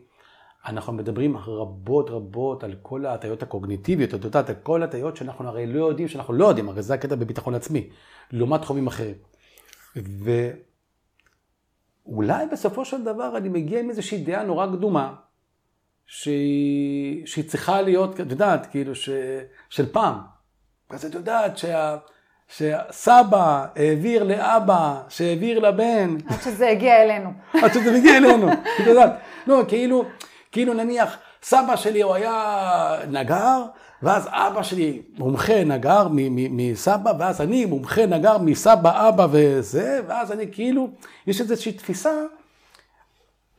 אנחנו 0.66 0.94
מדברים 0.94 1.38
רבות 1.38 2.10
רבות 2.10 2.64
על 2.64 2.76
כל 2.82 3.06
ההטיות 3.06 3.44
הקוגניטיביות, 3.44 4.14
את 4.14 4.24
יודעת, 4.24 4.50
על 4.50 4.56
כל 4.64 4.82
ההטיות 4.82 5.18
שאנחנו 5.18 5.48
הרי 5.48 5.68
לא 5.68 5.86
יודעים, 5.86 6.08
שאנחנו 6.08 6.34
לא 6.34 6.46
יודעים, 6.46 6.70
הרי 6.70 6.82
זה 6.82 6.94
הקטע 6.94 7.16
בביטחון 7.16 7.56
עצמי, 7.56 7.90
לעומת 8.32 8.62
תחומים 8.62 8.88
אחרים. 8.88 9.16
ואולי 12.06 12.48
בסופו 12.52 12.86
של 12.86 13.04
דבר 13.04 13.38
אני 13.38 13.50
מגיע 13.50 13.80
עם 13.80 13.90
איזושהי 13.90 14.24
דעה 14.24 14.44
נורא 14.44 14.68
קדומה, 14.68 15.16
שהיא, 16.08 17.26
שהיא 17.26 17.50
צריכה 17.50 17.82
להיות, 17.82 18.22
את 18.22 18.32
יודעת, 18.32 18.68
כאילו, 18.72 18.96
ש, 18.96 19.10
של 19.70 19.92
פעם. 19.92 20.16
אז 20.90 21.06
את 21.06 21.14
יודעת 21.14 21.58
שה... 21.58 21.98
שסבא 22.50 23.66
העביר 23.76 24.24
לאבא, 24.24 25.02
שהעביר 25.10 25.60
לבן. 25.60 26.18
עד 26.28 26.42
שזה 26.42 26.70
הגיע 26.70 27.04
אלינו. 27.04 27.30
עד 27.54 27.74
שזה 27.74 27.92
מגיע 28.00 28.18
אלינו, 28.18 28.52
את 28.54 28.88
יודעת. 28.88 29.12
לא, 29.48 29.64
כאילו, 29.68 30.04
כאילו 30.52 30.74
נניח, 30.74 31.18
סבא 31.44 31.76
שלי 31.76 32.02
הוא 32.02 32.16
היה 32.16 33.00
נגר, 33.08 33.64
ואז 34.04 34.28
אבא 34.32 34.64
שלי 34.64 35.02
מומחה 35.18 35.64
נגר 35.64 36.08
מסבא, 36.32 37.12
ואז 37.20 37.42
אני 37.42 37.66
מומחה 37.66 38.06
נגר 38.06 38.38
מסבא, 38.38 39.10
אבא 39.10 39.28
וזה, 39.32 40.00
ואז 40.08 40.32
אני 40.32 40.52
כאילו, 40.52 40.90
יש 41.28 41.42
איזושהי 41.42 41.72
תפיסה, 41.72 42.12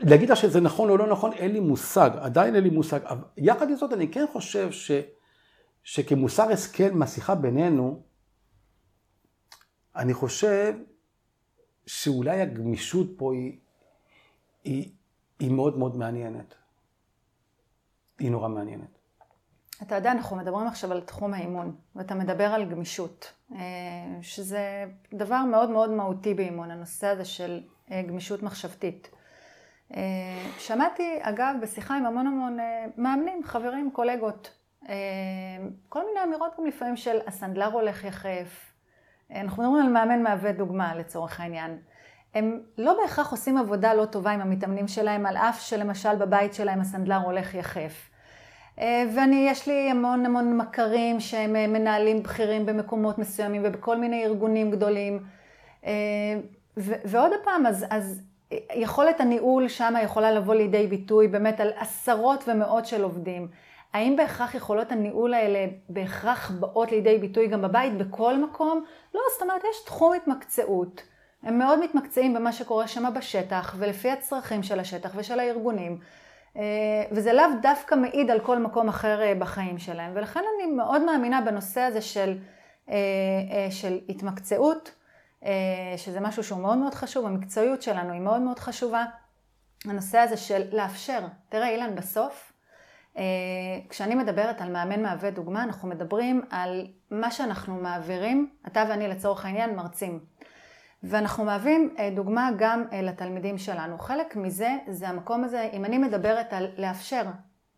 להגיד 0.00 0.28
לה 0.28 0.36
שזה 0.36 0.60
נכון 0.60 0.90
או 0.90 0.96
לא 0.96 1.06
נכון, 1.06 1.32
אין 1.32 1.52
לי 1.52 1.60
מושג, 1.60 2.10
עדיין 2.20 2.54
אין 2.54 2.64
לי 2.64 2.70
מושג. 2.70 3.00
אבל 3.04 3.24
יחד 3.36 3.70
עם 3.70 3.76
זאת, 3.76 3.92
אני 3.92 4.08
כן 4.12 4.24
חושב 4.32 4.72
ש, 4.72 4.90
שכמוסר 5.82 6.52
השכל 6.52 6.90
מהשיחה 6.90 7.34
בינינו, 7.34 8.02
אני 9.96 10.14
חושב 10.14 10.74
שאולי 11.86 12.40
הגמישות 12.40 13.06
פה 13.16 13.32
היא, 13.32 13.58
היא, 14.64 14.92
היא 15.38 15.50
מאוד 15.50 15.78
מאוד 15.78 15.96
מעניינת. 15.96 16.54
היא 18.18 18.30
נורא 18.30 18.48
מעניינת. 18.48 18.98
אתה 19.82 19.94
יודע, 19.94 20.12
אנחנו 20.12 20.36
מדברים 20.36 20.66
עכשיו 20.66 20.92
על 20.92 21.00
תחום 21.00 21.34
האימון, 21.34 21.76
ואתה 21.96 22.14
מדבר 22.14 22.44
על 22.44 22.70
גמישות, 22.70 23.32
אה, 23.52 23.58
שזה 24.22 24.84
דבר 25.14 25.44
מאוד 25.50 25.70
מאוד 25.70 25.90
מהותי 25.90 26.34
באימון, 26.34 26.70
הנושא 26.70 27.06
הזה 27.06 27.24
של 27.24 27.60
אה, 27.90 28.02
גמישות 28.02 28.42
מחשבתית. 28.42 29.10
אה, 29.96 30.00
שמעתי, 30.58 31.18
אגב, 31.20 31.54
בשיחה 31.62 31.96
עם 31.96 32.06
המון 32.06 32.26
המון 32.26 32.58
מאמנים, 32.96 33.44
חברים, 33.44 33.90
קולגות, 33.90 34.54
כל 35.88 36.06
מיני 36.06 36.22
אמירות 36.24 36.54
גם 36.58 36.66
לפעמים 36.66 36.96
של 36.96 37.18
הסנדלר 37.26 37.72
הולך 37.72 38.04
יחף, 38.04 38.72
אנחנו 39.34 39.62
מדברים 39.62 39.86
על 39.86 39.92
מאמן 39.92 40.22
מהווה 40.22 40.52
דוגמה 40.52 40.94
לצורך 40.94 41.40
העניין. 41.40 41.78
הם 42.34 42.60
לא 42.78 42.96
בהכרח 43.02 43.30
עושים 43.30 43.58
עבודה 43.58 43.94
לא 43.94 44.04
טובה 44.04 44.30
עם 44.30 44.40
המתאמנים 44.40 44.88
שלהם, 44.88 45.26
על 45.26 45.36
אף 45.36 45.60
שלמשל 45.60 46.16
בבית 46.16 46.54
שלהם 46.54 46.80
הסנדלר 46.80 47.16
הולך 47.16 47.54
יחף. 47.54 48.10
אה, 48.80 49.04
ואני, 49.14 49.46
יש 49.50 49.68
לי 49.68 49.90
המון 49.90 50.26
המון 50.26 50.56
מכרים 50.56 51.20
שהם 51.20 51.56
אה, 51.56 51.66
מנהלים 51.66 52.22
בכירים 52.22 52.66
במקומות 52.66 53.18
מסוימים 53.18 53.62
ובכל 53.64 53.96
מיני 53.96 54.24
ארגונים 54.24 54.70
גדולים. 54.70 55.22
אה, 55.86 55.92
ועוד 56.76 57.32
פעם, 57.44 57.66
אז, 57.66 57.86
אז 57.90 58.22
יכולת 58.74 59.20
הניהול 59.20 59.68
שם 59.68 59.94
יכולה 60.02 60.30
לבוא 60.30 60.54
לידי 60.54 60.86
ביטוי 60.86 61.28
באמת 61.28 61.60
על 61.60 61.70
עשרות 61.76 62.44
ומאות 62.48 62.86
של 62.86 63.02
עובדים. 63.02 63.48
האם 63.92 64.16
בהכרח 64.16 64.54
יכולות 64.54 64.92
הניהול 64.92 65.34
האלה 65.34 65.66
בהכרח 65.88 66.50
באות 66.50 66.92
לידי 66.92 67.18
ביטוי 67.18 67.46
גם 67.46 67.62
בבית, 67.62 67.98
בכל 67.98 68.38
מקום? 68.38 68.84
לא, 69.14 69.20
זאת 69.32 69.42
אומרת, 69.42 69.62
יש 69.70 69.84
תחום 69.86 70.12
התמקצעות. 70.12 71.02
הם 71.42 71.58
מאוד 71.58 71.80
מתמקצעים 71.84 72.34
במה 72.34 72.52
שקורה 72.52 72.88
שם 72.88 73.14
בשטח, 73.14 73.74
ולפי 73.78 74.10
הצרכים 74.10 74.62
של 74.62 74.80
השטח 74.80 75.12
ושל 75.16 75.40
הארגונים. 75.40 75.98
אה, 76.56 76.62
וזה 77.10 77.32
לאו 77.32 77.44
דווקא 77.62 77.94
מעיד 77.94 78.30
על 78.30 78.40
כל 78.40 78.58
מקום 78.58 78.88
אחר 78.88 79.22
אה, 79.22 79.34
בחיים 79.34 79.78
שלהם. 79.78 80.12
ולכן 80.14 80.40
אני 80.56 80.72
מאוד 80.72 81.02
מאמינה 81.02 81.40
בנושא 81.40 81.80
הזה 81.80 82.00
של, 82.00 82.38
אה, 82.90 82.96
של 83.70 83.98
התמקצעות, 84.08 84.90
שזה 85.96 86.20
משהו 86.20 86.44
שהוא 86.44 86.60
מאוד 86.60 86.78
מאוד 86.78 86.94
חשוב, 86.94 87.26
המקצועיות 87.26 87.82
שלנו 87.82 88.12
היא 88.12 88.20
מאוד 88.20 88.40
מאוד 88.40 88.58
חשובה. 88.58 89.04
הנושא 89.84 90.18
הזה 90.18 90.36
של 90.36 90.62
לאפשר, 90.72 91.20
תראה 91.48 91.68
אילן, 91.68 91.94
בסוף, 91.94 92.52
כשאני 93.88 94.14
מדברת 94.14 94.60
על 94.60 94.72
מאמן 94.72 95.02
מהווה 95.02 95.30
דוגמה, 95.30 95.62
אנחנו 95.62 95.88
מדברים 95.88 96.42
על 96.50 96.86
מה 97.10 97.30
שאנחנו 97.30 97.74
מעבירים, 97.74 98.50
אתה 98.66 98.84
ואני 98.88 99.08
לצורך 99.08 99.44
העניין 99.44 99.76
מרצים. 99.76 100.20
ואנחנו 101.02 101.44
מהווים 101.44 101.94
אה, 101.98 102.10
דוגמה 102.14 102.50
גם 102.58 102.84
אה, 102.92 103.02
לתלמידים 103.02 103.58
שלנו. 103.58 103.98
חלק 103.98 104.36
מזה 104.36 104.76
זה 104.88 105.08
המקום 105.08 105.44
הזה, 105.44 105.68
אם 105.72 105.84
אני 105.84 105.98
מדברת 105.98 106.52
על 106.52 106.66
לאפשר, 106.76 107.22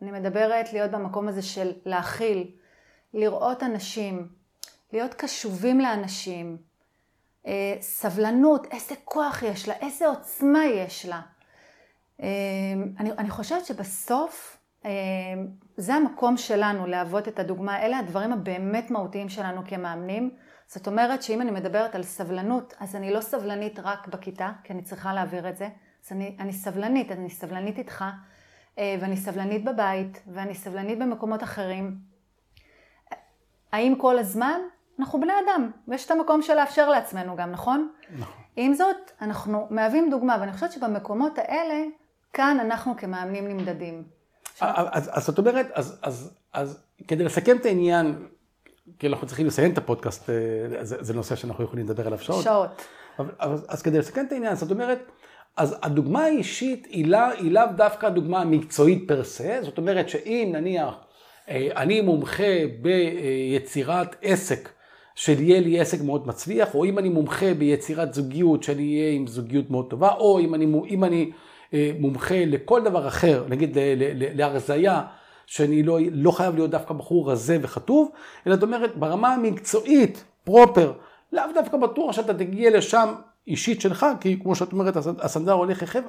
אני 0.02 0.10
מדברת 0.10 0.72
להיות 0.72 0.90
במקום 0.90 1.28
הזה 1.28 1.42
של 1.42 1.72
להכיל, 1.84 2.50
לראות 3.14 3.62
אנשים, 3.62 4.28
להיות 4.92 5.14
קשובים 5.14 5.80
לאנשים, 5.80 6.56
אה, 7.46 7.76
סבלנות, 7.80 8.66
איזה 8.72 8.94
כוח 9.04 9.42
יש 9.42 9.68
לה, 9.68 9.74
איזה 9.74 10.08
עוצמה 10.08 10.64
יש 10.64 11.06
לה. 11.06 11.20
אני, 12.98 13.12
אני 13.18 13.30
חושבת 13.30 13.66
שבסוף 13.66 14.56
זה 15.76 15.94
המקום 15.94 16.36
שלנו 16.36 16.86
להוות 16.86 17.28
את 17.28 17.38
הדוגמה, 17.38 17.82
אלה 17.82 17.98
הדברים 17.98 18.32
הבאמת 18.32 18.90
מהותיים 18.90 19.28
שלנו 19.28 19.62
כמאמנים. 19.66 20.30
זאת 20.66 20.86
אומרת 20.86 21.22
שאם 21.22 21.40
אני 21.40 21.50
מדברת 21.50 21.94
על 21.94 22.02
סבלנות, 22.02 22.74
אז 22.80 22.96
אני 22.96 23.12
לא 23.12 23.20
סבלנית 23.20 23.78
רק 23.78 24.08
בכיתה, 24.08 24.52
כי 24.64 24.72
אני 24.72 24.82
צריכה 24.82 25.14
להעביר 25.14 25.48
את 25.48 25.56
זה. 25.56 25.68
אז 26.06 26.12
אני, 26.12 26.36
אני 26.38 26.52
סבלנית, 26.52 27.12
אני 27.12 27.30
סבלנית 27.30 27.78
איתך, 27.78 28.04
אה, 28.78 28.96
ואני 29.00 29.16
סבלנית 29.16 29.64
בבית, 29.64 30.22
ואני 30.26 30.54
סבלנית 30.54 30.98
במקומות 30.98 31.42
אחרים. 31.42 31.96
האם 33.72 33.94
כל 33.98 34.18
הזמן? 34.18 34.60
אנחנו 35.00 35.20
בני 35.20 35.32
אדם, 35.46 35.70
ויש 35.88 36.06
את 36.06 36.10
המקום 36.10 36.42
של 36.42 36.54
לאפשר 36.54 36.88
לעצמנו 36.88 37.36
גם, 37.36 37.50
נכון? 37.50 37.88
נכון. 38.18 38.42
עם 38.56 38.74
זאת, 38.74 38.96
אנחנו 39.22 39.66
מהווים 39.70 40.10
דוגמה, 40.10 40.36
ואני 40.40 40.52
חושבת 40.52 40.72
שבמקומות 40.72 41.38
האלה, 41.38 41.84
כאן 42.32 42.58
אנחנו 42.60 42.96
כמאמנים 42.96 43.48
נמדדים. 43.48 44.04
אז, 44.60 45.10
אז 45.12 45.26
זאת 45.26 45.38
אומרת, 45.38 45.66
אז, 45.74 45.98
אז, 46.02 46.34
אז 46.52 46.82
כדי 47.08 47.24
לסכם 47.24 47.56
את 47.56 47.66
העניין, 47.66 48.26
כי 48.98 49.06
אנחנו 49.06 49.26
צריכים 49.26 49.46
לסיים 49.46 49.72
את 49.72 49.78
הפודקאסט, 49.78 50.30
אה, 50.30 50.84
זה, 50.84 50.96
זה 51.00 51.14
נושא 51.14 51.36
שאנחנו 51.36 51.64
יכולים 51.64 51.84
לדבר 51.84 52.06
עליו 52.06 52.18
שעות. 52.18 52.44
שעות. 52.44 52.82
אז, 53.38 53.66
אז 53.68 53.82
כדי 53.82 53.98
לסכם 53.98 54.26
את 54.26 54.32
העניין, 54.32 54.54
זאת 54.54 54.70
אומרת, 54.70 55.10
אז 55.56 55.76
הדוגמה 55.82 56.24
האישית 56.24 56.86
היא 56.86 57.06
לאו 57.06 57.20
לא 57.42 57.66
דווקא 57.66 58.06
הדוגמה 58.06 58.40
המקצועית 58.40 59.08
פר 59.08 59.24
סה, 59.24 59.58
זאת 59.62 59.78
אומרת 59.78 60.08
שאם 60.08 60.50
נניח 60.52 60.94
אה, 61.48 61.68
אני 61.76 62.00
מומחה 62.00 62.52
ביצירת 62.82 64.16
עסק, 64.22 64.68
שיהיה 65.14 65.60
לי 65.60 65.80
עסק 65.80 66.02
מאוד 66.02 66.26
מצליח, 66.26 66.74
או 66.74 66.84
אם 66.84 66.98
אני 66.98 67.08
מומחה 67.08 67.54
ביצירת 67.54 68.14
זוגיות, 68.14 68.62
שאני 68.62 68.82
אהיה 68.82 69.12
עם 69.12 69.26
זוגיות 69.26 69.70
מאוד 69.70 69.90
טובה, 69.90 70.12
או 70.12 70.40
אם 70.40 70.54
אני, 70.54 70.66
אם 70.88 71.04
אני 71.04 71.30
אה, 71.74 71.92
מומחה 71.98 72.44
לכל 72.46 72.84
דבר 72.84 73.08
אחר, 73.08 73.44
נגיד 73.48 73.76
להרזייה, 74.34 75.02
שאני 75.46 75.82
לא, 75.82 75.98
לא 76.12 76.30
חייב 76.30 76.54
להיות 76.54 76.70
דווקא 76.70 76.94
בחור 76.94 77.30
רזה 77.30 77.58
וכתוב, 77.62 78.10
אלא 78.46 78.54
זאת 78.54 78.62
אומרת 78.62 78.96
ברמה 78.96 79.34
המקצועית, 79.34 80.24
פרופר, 80.44 80.92
לאו 81.32 81.44
דווקא 81.54 81.76
בטוח 81.76 82.12
שאתה 82.12 82.34
תגיע 82.34 82.76
לשם 82.76 83.14
אישית 83.46 83.80
שלך, 83.80 84.06
כי 84.20 84.40
כמו 84.42 84.54
שאת 84.54 84.72
אומרת, 84.72 84.96
הסנדר 84.96 85.52
הולך 85.52 85.82
יחב. 85.82 86.00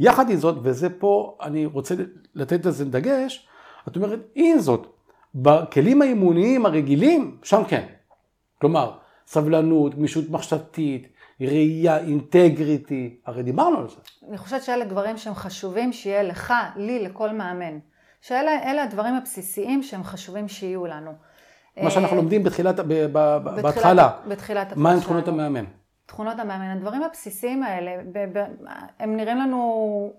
יחד 0.00 0.30
עם 0.30 0.36
זאת, 0.36 0.56
וזה 0.62 0.90
פה, 0.90 1.36
אני 1.42 1.66
רוצה 1.66 1.94
לתת 2.34 2.66
לזה 2.66 2.84
דגש, 2.84 3.46
את 3.88 3.96
אומרת, 3.96 4.20
עם 4.34 4.58
זאת, 4.58 4.86
בכלים 5.34 6.02
האימוניים 6.02 6.66
הרגילים, 6.66 7.36
שם 7.42 7.62
כן. 7.68 7.86
כלומר, 8.60 8.92
סבלנות, 9.26 9.94
גמישות 9.94 10.30
מחשבתית, 10.30 11.08
ראייה, 11.40 11.98
אינטגריטי, 11.98 13.20
הרי 13.26 13.42
דיברנו 13.42 13.78
על 13.78 13.88
זה. 13.88 13.96
אני 14.28 14.38
חושבת 14.38 14.62
שאלה 14.62 14.84
דברים 14.84 15.16
שהם 15.16 15.34
חשובים 15.34 15.92
שיהיה 15.92 16.22
לך, 16.22 16.54
לי, 16.76 17.04
לכל 17.04 17.30
מאמן. 17.30 17.78
שאלה 18.20 18.82
הדברים 18.82 19.14
הבסיסיים 19.14 19.82
שהם 19.82 20.04
חשובים 20.04 20.48
שיהיו 20.48 20.86
לנו. 20.86 21.10
מה 21.82 21.90
שאנחנו 21.90 22.16
אה, 22.16 22.22
לומדים 22.22 22.42
בתחילת, 22.42 22.80
בהתחלה. 23.42 24.10
בתחילת 24.28 24.66
התחום 24.66 24.82
מה 24.82 24.92
הם 24.92 25.00
תכונות 25.00 25.28
המאמן? 25.28 25.64
תכונות 26.06 26.38
המאמן, 26.38 26.70
הדברים 26.70 27.02
הבסיסיים 27.02 27.62
האלה, 27.62 27.90
הם 28.98 29.16
נראים 29.16 29.38
לנו 29.38 30.12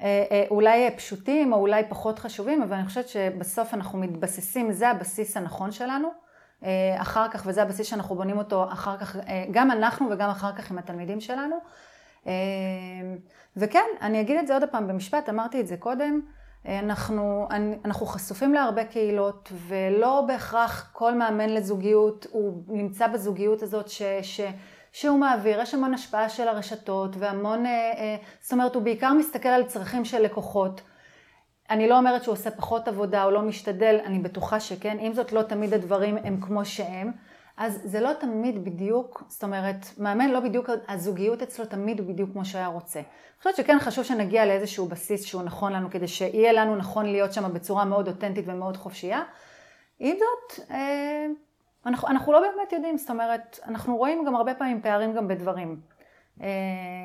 אה, 0.00 0.24
אה, 0.30 0.44
אולי 0.50 0.90
פשוטים 0.96 1.52
או 1.52 1.58
אולי 1.58 1.82
פחות 1.88 2.18
חשובים, 2.18 2.62
אבל 2.62 2.76
אני 2.76 2.86
חושבת 2.86 3.08
שבסוף 3.08 3.74
אנחנו 3.74 3.98
מתבססים, 3.98 4.72
זה 4.72 4.88
הבסיס 4.88 5.36
הנכון 5.36 5.72
שלנו. 5.72 6.23
אחר 6.96 7.28
כך, 7.28 7.42
וזה 7.46 7.62
הבסיס 7.62 7.86
שאנחנו 7.86 8.14
בונים 8.14 8.38
אותו 8.38 8.64
אחר 8.72 8.96
כך, 8.96 9.16
גם 9.50 9.70
אנחנו 9.70 10.08
וגם 10.10 10.30
אחר 10.30 10.52
כך 10.52 10.70
עם 10.70 10.78
התלמידים 10.78 11.20
שלנו. 11.20 11.56
וכן, 13.56 13.86
אני 14.02 14.20
אגיד 14.20 14.38
את 14.38 14.46
זה 14.46 14.54
עוד 14.54 14.62
פעם 14.70 14.88
במשפט, 14.88 15.28
אמרתי 15.28 15.60
את 15.60 15.66
זה 15.66 15.76
קודם, 15.76 16.20
אנחנו, 16.68 17.48
אנחנו 17.84 18.06
חשופים 18.06 18.54
להרבה 18.54 18.84
קהילות, 18.84 19.52
ולא 19.68 20.24
בהכרח 20.26 20.90
כל 20.92 21.14
מאמן 21.14 21.48
לזוגיות, 21.48 22.26
הוא 22.30 22.62
נמצא 22.68 23.06
בזוגיות 23.06 23.62
הזאת 23.62 23.88
ש, 23.88 24.02
ש, 24.22 24.40
שהוא 24.92 25.18
מעביר, 25.18 25.60
יש 25.60 25.74
המון 25.74 25.94
השפעה 25.94 26.28
של 26.28 26.48
הרשתות, 26.48 27.16
והמון, 27.18 27.64
זאת 28.40 28.52
אומרת, 28.52 28.74
הוא 28.74 28.82
בעיקר 28.82 29.12
מסתכל 29.12 29.48
על 29.48 29.64
צרכים 29.64 30.04
של 30.04 30.22
לקוחות. 30.22 30.80
אני 31.70 31.88
לא 31.88 31.98
אומרת 31.98 32.24
שהוא 32.24 32.32
עושה 32.32 32.50
פחות 32.50 32.88
עבודה 32.88 33.24
או 33.24 33.30
לא 33.30 33.42
משתדל, 33.42 34.00
אני 34.04 34.18
בטוחה 34.18 34.60
שכן, 34.60 34.96
עם 35.00 35.12
זאת 35.12 35.32
לא 35.32 35.42
תמיד 35.42 35.74
הדברים 35.74 36.16
הם 36.16 36.40
כמו 36.40 36.64
שהם, 36.64 37.12
אז 37.56 37.80
זה 37.84 38.00
לא 38.00 38.12
תמיד 38.20 38.64
בדיוק, 38.64 39.22
זאת 39.28 39.44
אומרת, 39.44 39.86
מאמן 39.98 40.30
לא 40.30 40.40
בדיוק, 40.40 40.70
הזוגיות 40.88 41.42
אצלו 41.42 41.66
תמיד 41.66 42.00
הוא 42.00 42.08
בדיוק 42.08 42.30
כמו 42.32 42.44
שהיה 42.44 42.66
רוצה. 42.66 42.98
אני 42.98 43.38
חושבת 43.38 43.56
שכן 43.56 43.78
חשוב 43.78 44.04
שנגיע 44.04 44.46
לאיזשהו 44.46 44.86
בסיס 44.86 45.24
שהוא 45.24 45.42
נכון 45.42 45.72
לנו, 45.72 45.90
כדי 45.90 46.08
שיהיה 46.08 46.52
לנו 46.52 46.76
נכון 46.76 47.06
להיות 47.06 47.32
שם 47.32 47.54
בצורה 47.54 47.84
מאוד 47.84 48.08
אותנטית 48.08 48.44
ומאוד 48.48 48.76
חופשייה. 48.76 49.22
עם 49.98 50.16
זאת, 50.16 50.68
אה, 50.70 51.26
אנחנו, 51.86 52.08
אנחנו 52.08 52.32
לא 52.32 52.40
באמת 52.40 52.72
יודעים, 52.72 52.98
זאת 52.98 53.10
אומרת, 53.10 53.60
אנחנו 53.66 53.96
רואים 53.96 54.24
גם 54.24 54.36
הרבה 54.36 54.54
פעמים 54.54 54.82
פערים 54.82 55.12
גם 55.14 55.28
בדברים. 55.28 55.80
אה, 56.42 56.48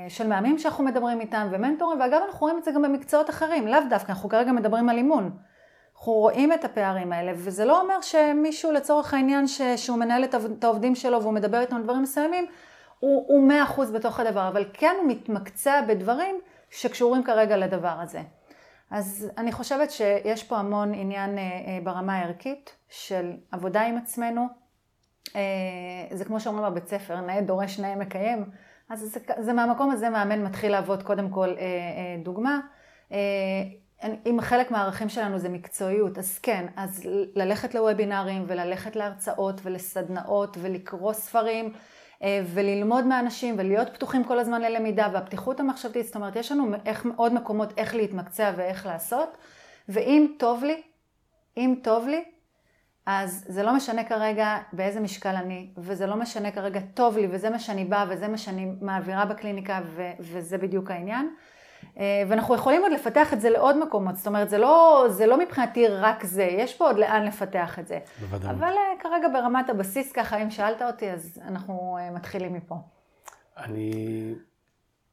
של 0.09 0.27
מאמנים 0.27 0.57
שאנחנו 0.57 0.83
מדברים 0.83 1.21
איתם 1.21 1.47
ומנטורים, 1.51 1.99
ואגב 1.99 2.21
אנחנו 2.27 2.39
רואים 2.39 2.57
את 2.57 2.63
זה 2.63 2.71
גם 2.71 2.81
במקצועות 2.81 3.29
אחרים, 3.29 3.67
לאו 3.67 3.79
דווקא, 3.89 4.11
אנחנו 4.11 4.29
כרגע 4.29 4.51
מדברים 4.51 4.89
על 4.89 4.97
אימון. 4.97 5.37
אנחנו 5.95 6.13
רואים 6.13 6.53
את 6.53 6.65
הפערים 6.65 7.13
האלה, 7.13 7.31
וזה 7.35 7.65
לא 7.65 7.81
אומר 7.81 8.01
שמישהו 8.01 8.71
לצורך 8.71 9.13
העניין 9.13 9.47
ש, 9.47 9.61
שהוא 9.61 9.97
מנהל 9.97 10.23
את 10.23 10.63
העובדים 10.63 10.95
שלו 10.95 11.21
והוא 11.21 11.33
מדבר 11.33 11.59
איתם 11.59 11.75
על 11.75 11.83
דברים 11.83 12.01
מסוימים, 12.01 12.45
הוא 12.99 13.47
מאה 13.47 13.63
אחוז 13.63 13.91
בתוך 13.91 14.19
הדבר, 14.19 14.47
אבל 14.47 14.65
כן 14.73 14.95
הוא 15.01 15.11
מתמקצע 15.11 15.81
בדברים 15.81 16.35
שקשורים 16.69 17.23
כרגע 17.23 17.57
לדבר 17.57 17.97
הזה. 18.01 18.21
אז 18.91 19.31
אני 19.37 19.51
חושבת 19.51 19.91
שיש 19.91 20.43
פה 20.43 20.57
המון 20.57 20.93
עניין 20.93 21.37
אה, 21.37 21.43
אה, 21.43 21.79
ברמה 21.83 22.15
הערכית 22.15 22.75
של 22.89 23.31
עבודה 23.51 23.81
עם 23.81 23.97
עצמנו. 23.97 24.47
זה 26.11 26.25
כמו 26.25 26.39
שאומרים 26.39 26.71
בבית 26.71 26.87
ספר, 26.87 27.21
נאה 27.21 27.41
דורש 27.41 27.79
נאה 27.79 27.95
מקיים. 27.95 28.45
אז 28.89 28.99
זה, 28.99 29.19
זה 29.39 29.53
מהמקום 29.53 29.91
הזה 29.91 30.09
מאמן 30.09 30.43
מתחיל 30.43 30.71
לעבוד 30.71 31.03
קודם 31.03 31.29
כל 31.29 31.47
אה, 31.47 31.53
אה, 31.57 32.23
דוגמה. 32.23 32.59
אה, 33.11 33.17
אם 34.25 34.37
חלק 34.41 34.71
מהערכים 34.71 35.09
שלנו 35.09 35.39
זה 35.39 35.49
מקצועיות, 35.49 36.17
אז 36.17 36.39
כן, 36.39 36.65
אז 36.75 37.01
ללכת 37.35 37.75
לוובינרים 37.75 38.45
וללכת 38.47 38.95
להרצאות 38.95 39.61
ולסדנאות 39.63 40.57
ולקרוא 40.61 41.13
ספרים 41.13 41.73
אה, 42.23 42.41
וללמוד 42.53 43.05
מאנשים 43.05 43.55
ולהיות 43.57 43.87
פתוחים 43.93 44.23
כל 44.23 44.39
הזמן 44.39 44.61
ללמידה 44.61 45.07
והפתיחות 45.13 45.59
המחשבתית, 45.59 46.05
זאת 46.05 46.15
אומרת, 46.15 46.35
יש 46.35 46.51
לנו 46.51 46.75
איך, 46.85 47.07
עוד 47.15 47.33
מקומות 47.33 47.73
איך 47.77 47.95
להתמקצע 47.95 48.51
ואיך 48.55 48.85
לעשות, 48.85 49.37
ואם 49.89 50.27
טוב 50.39 50.63
לי, 50.63 50.81
אם 51.57 51.75
טוב 51.83 52.07
לי, 52.07 52.23
אז 53.11 53.45
זה 53.47 53.63
לא 53.63 53.75
משנה 53.75 54.03
כרגע 54.03 54.57
באיזה 54.73 54.99
משקל 54.99 55.35
אני, 55.35 55.69
וזה 55.77 56.07
לא 56.07 56.15
משנה 56.15 56.51
כרגע 56.51 56.79
טוב 56.93 57.17
לי, 57.17 57.27
וזה 57.31 57.49
מה 57.49 57.59
שאני 57.59 57.85
באה, 57.85 58.05
וזה 58.09 58.27
מה 58.27 58.37
שאני 58.37 58.71
מעבירה 58.81 59.25
בקליניקה, 59.25 59.79
ו- 59.85 60.11
וזה 60.19 60.57
בדיוק 60.57 60.91
העניין. 60.91 61.35
אה, 61.97 62.23
ואנחנו 62.27 62.55
יכולים 62.55 62.81
עוד 62.81 62.91
לפתח 62.91 63.33
את 63.33 63.41
זה 63.41 63.49
לעוד 63.49 63.77
מקומות, 63.77 64.15
זאת 64.15 64.27
אומרת, 64.27 64.49
זה 64.49 64.57
לא, 64.57 65.05
זה 65.09 65.25
לא 65.25 65.39
מבחינתי 65.39 65.87
רק 65.87 66.23
זה, 66.23 66.43
יש 66.43 66.75
פה 66.77 66.87
עוד 66.87 66.97
לאן 66.97 67.25
לפתח 67.25 67.79
את 67.79 67.87
זה. 67.87 67.99
בוודאי. 68.19 68.51
אבל 68.51 68.73
אה, 68.73 68.99
כרגע 68.99 69.27
ברמת 69.33 69.69
הבסיס, 69.69 70.11
ככה, 70.11 70.41
אם 70.41 70.49
שאלת 70.51 70.81
אותי, 70.81 71.11
אז 71.11 71.41
אנחנו 71.47 71.97
אה, 71.99 72.11
מתחילים 72.11 72.53
מפה. 72.53 72.75
אני 73.57 73.91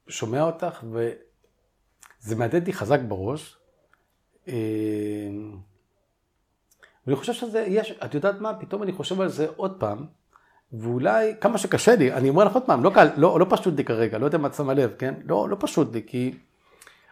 שומע 0.09 0.42
אותך, 0.42 0.85
וזה 0.92 2.37
מהדהד 2.37 2.66
לי 2.66 2.72
חזק 2.72 3.00
בראש. 3.00 3.59
ואני 7.07 7.16
חושב 7.16 7.33
שזה, 7.33 7.64
יש, 7.69 7.92
את 8.05 8.14
יודעת 8.14 8.40
מה, 8.40 8.55
פתאום 8.55 8.83
אני 8.83 8.92
חושב 8.92 9.21
על 9.21 9.29
זה 9.29 9.47
עוד 9.57 9.77
פעם, 9.79 10.07
ואולי, 10.73 11.35
כמה 11.40 11.59
שקשה 11.59 11.97
לי, 11.97 12.12
אני 12.12 12.29
אומר 12.29 12.45
לך 12.45 12.55
עוד 12.55 12.62
פעם, 12.66 12.85
לא, 12.85 12.90
קל, 12.95 13.09
לא, 13.16 13.40
לא 13.40 13.47
פשוט 13.49 13.75
לי 13.77 13.85
כרגע, 13.85 14.19
לא 14.19 14.25
יודע 14.25 14.38
מה 14.38 14.49
את 14.49 14.55
שמה 14.55 14.75
לב, 14.75 14.95
כן? 14.99 15.14
לא, 15.25 15.49
לא 15.49 15.57
פשוט 15.61 15.95
לי, 15.95 16.03
כי 16.07 16.35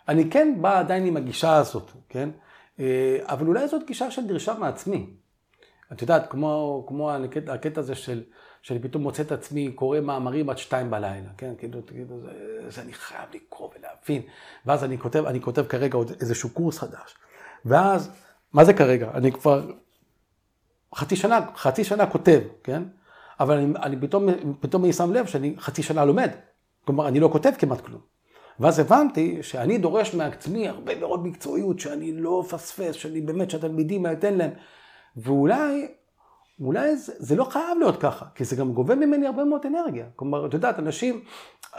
אני 0.09 0.31
כן 0.31 0.55
בא 0.61 0.79
עדיין 0.79 1.07
עם 1.07 1.17
הגישה 1.17 1.57
הזאת, 1.57 1.91
כן? 2.09 2.29
אה, 2.81 3.19
אבל 3.23 3.47
אולי 3.47 3.69
זאת 3.69 3.87
גישה 3.87 4.11
של 4.11 4.27
דרישה 4.27 4.55
מעצמי. 4.59 5.07
את 5.93 6.03
יודעת, 6.03 6.31
כמו, 6.31 6.85
כמו 6.89 7.13
הקטע, 7.13 7.53
הקטע 7.53 7.81
הזה 7.81 7.95
של, 7.95 8.23
שאני 8.63 8.79
פתאום 8.79 9.03
מוצא 9.03 9.23
את 9.23 9.33
עצמי 9.33 9.73
קורא 9.73 10.01
מאמרים 10.01 10.51
עד 10.51 10.59
שתיים 10.59 10.91
בלילה, 10.91 11.29
כן? 11.39 11.53
כאילו, 11.59 11.87
כאילו 11.87 12.21
זה, 12.21 12.31
זה 12.69 12.83
אני 12.83 12.93
חייב 12.93 13.29
לקרוא 13.35 13.69
ולהבין. 13.79 14.23
ואז 14.67 14.85
אני 14.85 14.99
כותב, 14.99 15.25
אני 15.27 15.41
כותב 15.41 15.65
כרגע 15.69 15.97
עוד 15.97 16.13
איזשהו 16.21 16.51
קורס 16.51 16.79
חדש. 16.79 17.17
ואז, 17.65 18.11
מה 18.53 18.65
זה 18.65 18.73
כרגע? 18.73 19.11
אני 19.15 19.33
כבר 19.33 19.71
חצי 20.95 21.17
שנה, 21.17 21.41
חצי 21.57 21.85
שנה 21.85 22.07
כותב, 22.07 22.41
כן? 22.65 22.83
אבל 23.41 23.57
אני, 23.57 23.73
אני 23.83 23.97
פתאום, 24.01 24.29
פתאום 24.61 24.85
אני 24.85 24.93
שם 24.93 25.13
לב 25.13 25.27
שאני 25.27 25.55
חצי 25.59 25.83
שנה 25.83 26.05
לומד. 26.05 26.31
כלומר, 26.85 27.09
אני 27.09 27.21
לא 27.21 27.29
כותב 27.33 27.51
כמעט 27.59 27.81
כלום. 27.81 28.01
ואז 28.61 28.79
הבנתי 28.79 29.43
שאני 29.43 29.79
דורש 29.79 30.15
מעצמי 30.15 30.69
הרבה 30.69 31.01
מאוד 31.01 31.27
מקצועיות, 31.27 31.81
שאני 31.81 32.13
לא 32.13 32.43
אפספס, 32.47 32.95
שאני 32.95 33.21
באמת, 33.21 33.51
שהתלמידים 33.51 34.07
אתן 34.07 34.35
להם. 34.35 34.51
ואולי, 35.17 35.89
אולי 36.61 36.97
זה, 36.97 37.13
זה 37.19 37.37
לא 37.37 37.45
חייב 37.45 37.79
להיות 37.79 38.01
ככה, 38.01 38.27
כי 38.35 38.45
זה 38.45 38.57
גם 38.57 38.73
גובה 38.73 38.95
ממני 38.95 39.27
הרבה 39.27 39.45
מאוד 39.45 39.67
אנרגיה. 39.67 40.07
כלומר, 40.17 40.47
את 40.47 40.55
יודעת, 40.55 40.79
אנשים, 40.79 41.21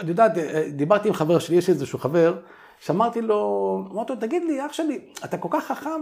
את 0.02 0.08
יודעת, 0.08 0.32
דיברתי 0.72 1.08
עם 1.08 1.14
חבר 1.14 1.40
שלי, 1.40 1.56
יש 1.56 1.70
איזשהו 1.70 2.00
חבר, 2.00 2.40
שאמרתי 2.80 3.22
לו, 3.22 3.88
אמרתי 3.92 4.14
לו, 4.14 4.20
תגיד 4.20 4.44
לי, 4.44 4.66
אח 4.66 4.74
שלי, 4.74 5.00
אתה 5.26 5.38
כל 5.38 5.50
כך 5.52 5.68
חכם, 5.68 6.02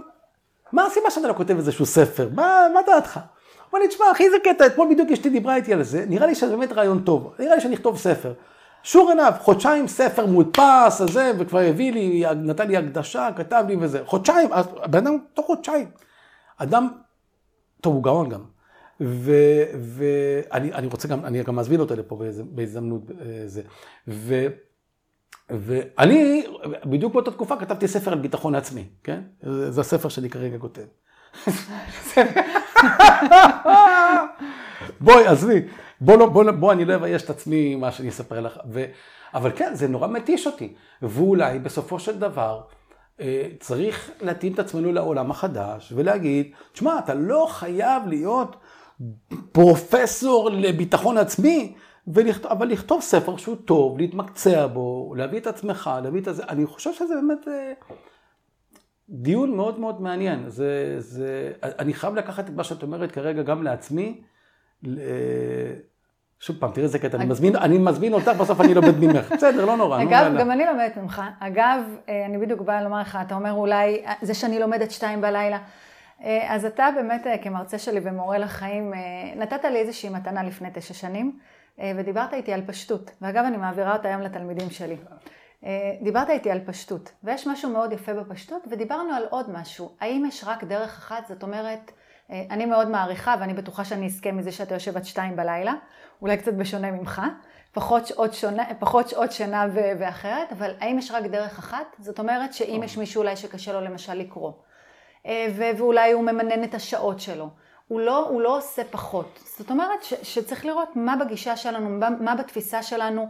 מה 0.73 0.85
הסיבה 0.85 1.09
שאתה 1.09 1.27
לא 1.27 1.33
כותב 1.33 1.55
איזשהו 1.57 1.85
ספר? 1.85 2.29
מה, 2.35 2.67
מה 2.73 2.79
דעתך? 2.87 3.19
אמר 3.73 3.81
לי, 3.81 3.87
תשמע, 3.87 4.05
אחי, 4.11 4.25
איזה 4.25 4.37
קטע, 4.43 4.65
אתמול 4.65 4.87
בדיוק 4.91 5.11
אשתי 5.11 5.29
דיברה 5.29 5.55
איתי 5.55 5.73
על 5.73 5.83
זה, 5.83 6.05
נראה 6.07 6.27
לי 6.27 6.35
שזה 6.35 6.57
באמת 6.57 6.71
רעיון 6.71 7.01
טוב, 7.03 7.33
נראה 7.39 7.55
לי 7.55 7.61
שאני 7.61 7.75
אכתוב 7.75 7.97
ספר. 7.97 8.33
שור 8.83 9.09
עיניו, 9.09 9.33
חודשיים 9.39 9.87
ספר 9.87 10.25
מודפס, 10.25 11.01
הזה, 11.01 11.31
וכבר 11.39 11.59
הביא 11.59 11.93
לי, 11.93 12.23
נתן 12.35 12.67
לי 12.67 12.77
הקדשה, 12.77 13.29
כתב 13.35 13.63
לי 13.67 13.75
וזה. 13.79 14.01
חודשיים, 14.05 14.49
הבן 14.53 15.07
אדם 15.07 15.17
תוך 15.33 15.45
חודשיים. 15.45 15.87
אדם, 16.57 16.87
טוב, 17.81 17.95
הוא 17.95 18.03
גאון 18.03 18.29
גם. 18.29 18.43
ואני 19.79 20.87
רוצה 20.91 21.07
גם, 21.07 21.25
אני 21.25 21.43
גם 21.43 21.55
מזמין 21.55 21.79
אותו 21.79 21.95
לפה 21.95 22.19
בהזדמנות 22.43 23.01
אה, 23.11 23.43
זה. 23.45 23.61
ו, 24.07 24.47
ואני, 25.59 26.43
בדיוק 26.85 27.13
באותה 27.13 27.31
תקופה 27.31 27.55
כתבתי 27.55 27.87
ספר 27.87 28.11
על 28.11 28.19
ביטחון 28.19 28.55
עצמי, 28.55 28.83
כן? 29.03 29.21
זה 29.69 29.81
הספר 29.81 30.09
שאני 30.09 30.29
כרגע 30.29 30.57
כותב. 30.57 30.81
בואי, 35.01 35.27
עזבי, 35.27 35.61
בוא, 36.01 36.17
לא, 36.17 36.25
בוא, 36.25 36.51
בוא, 36.51 36.73
אני 36.73 36.85
לא 36.85 36.95
אבייש 36.95 37.23
את 37.23 37.29
עצמי 37.29 37.75
מה 37.75 37.91
שאני 37.91 38.09
אספר 38.09 38.39
לך. 38.39 38.59
ו... 38.71 38.85
אבל 39.33 39.51
כן, 39.55 39.75
זה 39.75 39.87
נורא 39.87 40.07
מתיש 40.07 40.47
אותי. 40.47 40.73
ואולי 41.01 41.59
בסופו 41.59 41.99
של 41.99 42.19
דבר 42.19 42.61
אה, 43.19 43.47
צריך 43.59 44.11
להתאים 44.21 44.53
את 44.53 44.59
עצמנו 44.59 44.93
לעולם 44.93 45.31
החדש 45.31 45.93
ולהגיד, 45.95 46.51
תשמע, 46.71 46.99
אתה 46.99 47.13
לא 47.13 47.47
חייב 47.49 48.03
להיות 48.07 48.55
פרופסור 49.51 50.49
לביטחון 50.49 51.17
עצמי. 51.17 51.75
ולכתוב, 52.07 52.51
אבל 52.51 52.67
לכתוב 52.67 53.01
ספר 53.01 53.37
שהוא 53.37 53.55
טוב, 53.65 53.97
להתמקצע 53.97 54.67
בו, 54.67 55.13
להביא 55.17 55.39
את 55.39 55.47
עצמך, 55.47 55.89
להביא 56.03 56.21
את 56.21 56.27
הזה, 56.27 56.43
אני 56.49 56.65
חושב 56.65 56.93
שזה 56.93 57.15
באמת 57.15 57.47
אה, 57.47 57.73
דיון 59.09 59.55
מאוד 59.55 59.79
מאוד 59.79 60.01
מעניין. 60.01 60.49
זה, 60.49 60.95
זה, 60.97 61.51
אני 61.63 61.93
חייב 61.93 62.15
לקחת 62.15 62.49
את 62.49 62.55
מה 62.55 62.63
שאת 62.63 62.83
אומרת 62.83 63.11
כרגע 63.11 63.41
גם 63.41 63.63
לעצמי. 63.63 64.21
שוב 66.39 66.55
פעם, 66.59 66.71
תראי 66.71 66.83
איזה 66.83 66.99
קטע, 66.99 67.17
אני 67.17 67.25
מזמין, 67.25 67.55
אני 67.55 67.77
מזמין 67.77 68.13
אותך, 68.13 68.27
בסוף 68.27 68.61
אני 68.61 68.73
לומד 68.73 68.99
ממך. 68.99 69.31
בסדר, 69.37 69.65
לא 69.65 69.77
נורא. 69.77 70.01
אגב, 70.03 70.33
גם 70.39 70.51
אני 70.51 70.65
לומדת 70.65 70.97
ממך. 70.97 71.21
אגב, 71.39 71.79
אה, 72.09 72.25
אני 72.25 72.37
בדיוק 72.37 72.61
באה 72.61 72.83
לומר 72.83 73.01
לך, 73.01 73.17
אתה 73.27 73.35
אומר 73.35 73.51
אולי, 73.51 74.05
זה 74.21 74.33
שאני 74.33 74.59
לומדת 74.59 74.91
שתיים 74.91 75.21
בלילה. 75.21 75.59
אה, 76.23 76.55
אז 76.55 76.65
אתה 76.65 76.89
באמת 76.95 77.27
כמרצה 77.41 77.77
שלי 77.77 77.99
ומורה 78.03 78.37
לחיים, 78.37 78.93
נתת 79.35 79.65
לי 79.65 79.79
איזושהי 79.79 80.09
מתנה 80.09 80.43
לפני 80.43 80.69
תשע 80.73 80.93
שנים. 80.93 81.39
אה, 81.79 81.91
ודיברת 81.95 82.33
איתי 82.33 82.53
על 82.53 82.61
פשטות, 82.65 83.11
ואגב 83.21 83.43
אני 83.45 83.57
מעבירה 83.57 83.95
אותה 83.95 84.07
היום 84.07 84.21
לתלמידים 84.21 84.69
שלי. 84.69 84.97
אה, 85.65 85.95
דיברת 86.01 86.29
איתי 86.29 86.51
על 86.51 86.59
פשטות, 86.65 87.11
ויש 87.23 87.47
משהו 87.47 87.69
מאוד 87.69 87.91
יפה 87.91 88.13
בפשטות, 88.13 88.63
ודיברנו 88.71 89.13
על 89.13 89.23
עוד 89.29 89.49
משהו. 89.49 89.95
האם 90.01 90.25
יש 90.27 90.43
רק 90.47 90.63
דרך 90.63 90.97
אחת? 90.97 91.27
זאת 91.27 91.43
אומרת, 91.43 91.91
אה, 92.31 92.43
אני 92.49 92.65
מאוד 92.65 92.87
מעריכה, 92.87 93.35
ואני 93.39 93.53
בטוחה 93.53 93.85
שאני 93.85 94.05
אזכה 94.05 94.31
מזה 94.31 94.51
שאתה 94.51 94.73
יושב 94.73 94.97
עד 94.97 95.05
שתיים 95.05 95.35
בלילה, 95.35 95.73
אולי 96.21 96.37
קצת 96.37 96.53
בשונה 96.53 96.91
ממך, 96.91 97.21
פחות 97.73 98.07
שעות, 98.07 98.33
שונה, 98.33 98.63
פחות 98.79 99.09
שעות 99.09 99.31
שינה 99.31 99.65
ו- 99.73 99.91
ואחרת, 99.99 100.51
אבל 100.51 100.73
האם 100.79 100.99
יש 100.99 101.11
רק 101.11 101.23
דרך 101.23 101.59
אחת? 101.59 101.95
זאת 101.99 102.19
אומרת 102.19 102.53
שאם 102.53 102.81
יש 102.83 102.97
מישהו 102.97 103.21
אולי 103.21 103.35
שקשה 103.35 103.73
לו 103.73 103.81
למשל 103.81 104.13
לקרוא, 104.13 104.51
ו- 105.27 105.77
ואולי 105.77 106.11
הוא 106.11 106.23
ממנן 106.23 106.63
את 106.63 106.73
השעות 106.73 107.19
שלו, 107.19 107.49
הוא 107.93 108.01
לא, 108.01 108.27
הוא 108.29 108.41
לא 108.41 108.57
עושה 108.57 108.83
פחות. 108.91 109.39
זאת 109.57 109.71
אומרת 109.71 110.03
ש, 110.03 110.13
שצריך 110.23 110.65
לראות 110.65 110.95
מה 110.95 111.15
בגישה 111.15 111.57
שלנו, 111.57 111.89
מה, 111.89 112.09
מה 112.09 112.35
בתפיסה 112.35 112.83
שלנו. 112.83 113.27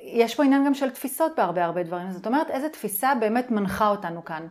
יש 0.00 0.34
פה 0.34 0.44
עניין 0.44 0.66
גם 0.66 0.74
של 0.74 0.90
תפיסות 0.90 1.32
בהרבה 1.36 1.64
הרבה 1.64 1.82
דברים. 1.82 2.10
זאת 2.10 2.26
אומרת, 2.26 2.50
איזה 2.50 2.68
תפיסה 2.68 3.14
באמת 3.14 3.50
מנחה 3.50 3.88
אותנו 3.88 4.24
כאן. 4.24 4.46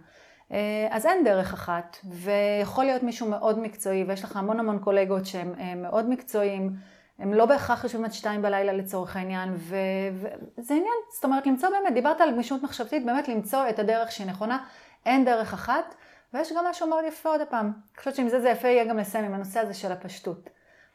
אה, 0.51 0.87
אז 0.91 1.05
אין 1.05 1.23
דרך 1.23 1.53
אחת, 1.53 1.97
ויכול 2.05 2.85
להיות 2.85 3.03
מישהו 3.03 3.29
מאוד 3.29 3.59
מקצועי, 3.59 4.03
ויש 4.07 4.23
לך 4.23 4.37
המון 4.37 4.59
המון 4.59 4.79
קולגות 4.79 5.25
שהם 5.25 5.53
אה, 5.59 5.75
מאוד 5.75 6.09
מקצועיים, 6.09 6.75
הם 7.19 7.33
לא 7.33 7.45
בהכרח 7.45 7.83
יושבים 7.83 8.05
עד 8.05 8.13
שתיים 8.13 8.41
בלילה 8.41 8.73
לצורך 8.73 9.15
העניין, 9.15 9.53
וזה 9.53 10.73
עניין, 10.73 10.97
זאת 11.15 11.23
אומרת 11.23 11.47
למצוא 11.47 11.69
באמת, 11.69 11.93
דיברת 11.93 12.21
על 12.21 12.31
גמישות 12.31 12.63
מחשבתית, 12.63 13.05
באמת 13.05 13.27
למצוא 13.27 13.69
את 13.69 13.79
הדרך 13.79 14.11
שהיא 14.11 14.27
נכונה, 14.27 14.57
אין 15.05 15.25
דרך 15.25 15.53
אחת, 15.53 15.95
ויש 16.33 16.53
גם 16.53 16.65
משהו 16.69 16.87
מאוד 16.87 17.03
יפה 17.07 17.29
עוד 17.29 17.41
פעם, 17.49 17.65
אני 17.65 17.97
חושבת 17.97 18.15
שעם 18.15 18.29
זה 18.29 18.41
זה 18.41 18.49
יפה 18.49 18.67
יהיה 18.67 18.85
גם 18.85 18.97
לסיים 18.97 19.25
עם 19.25 19.33
הנושא 19.33 19.59
הזה 19.59 19.73
של 19.73 19.91
הפשטות. 19.91 20.49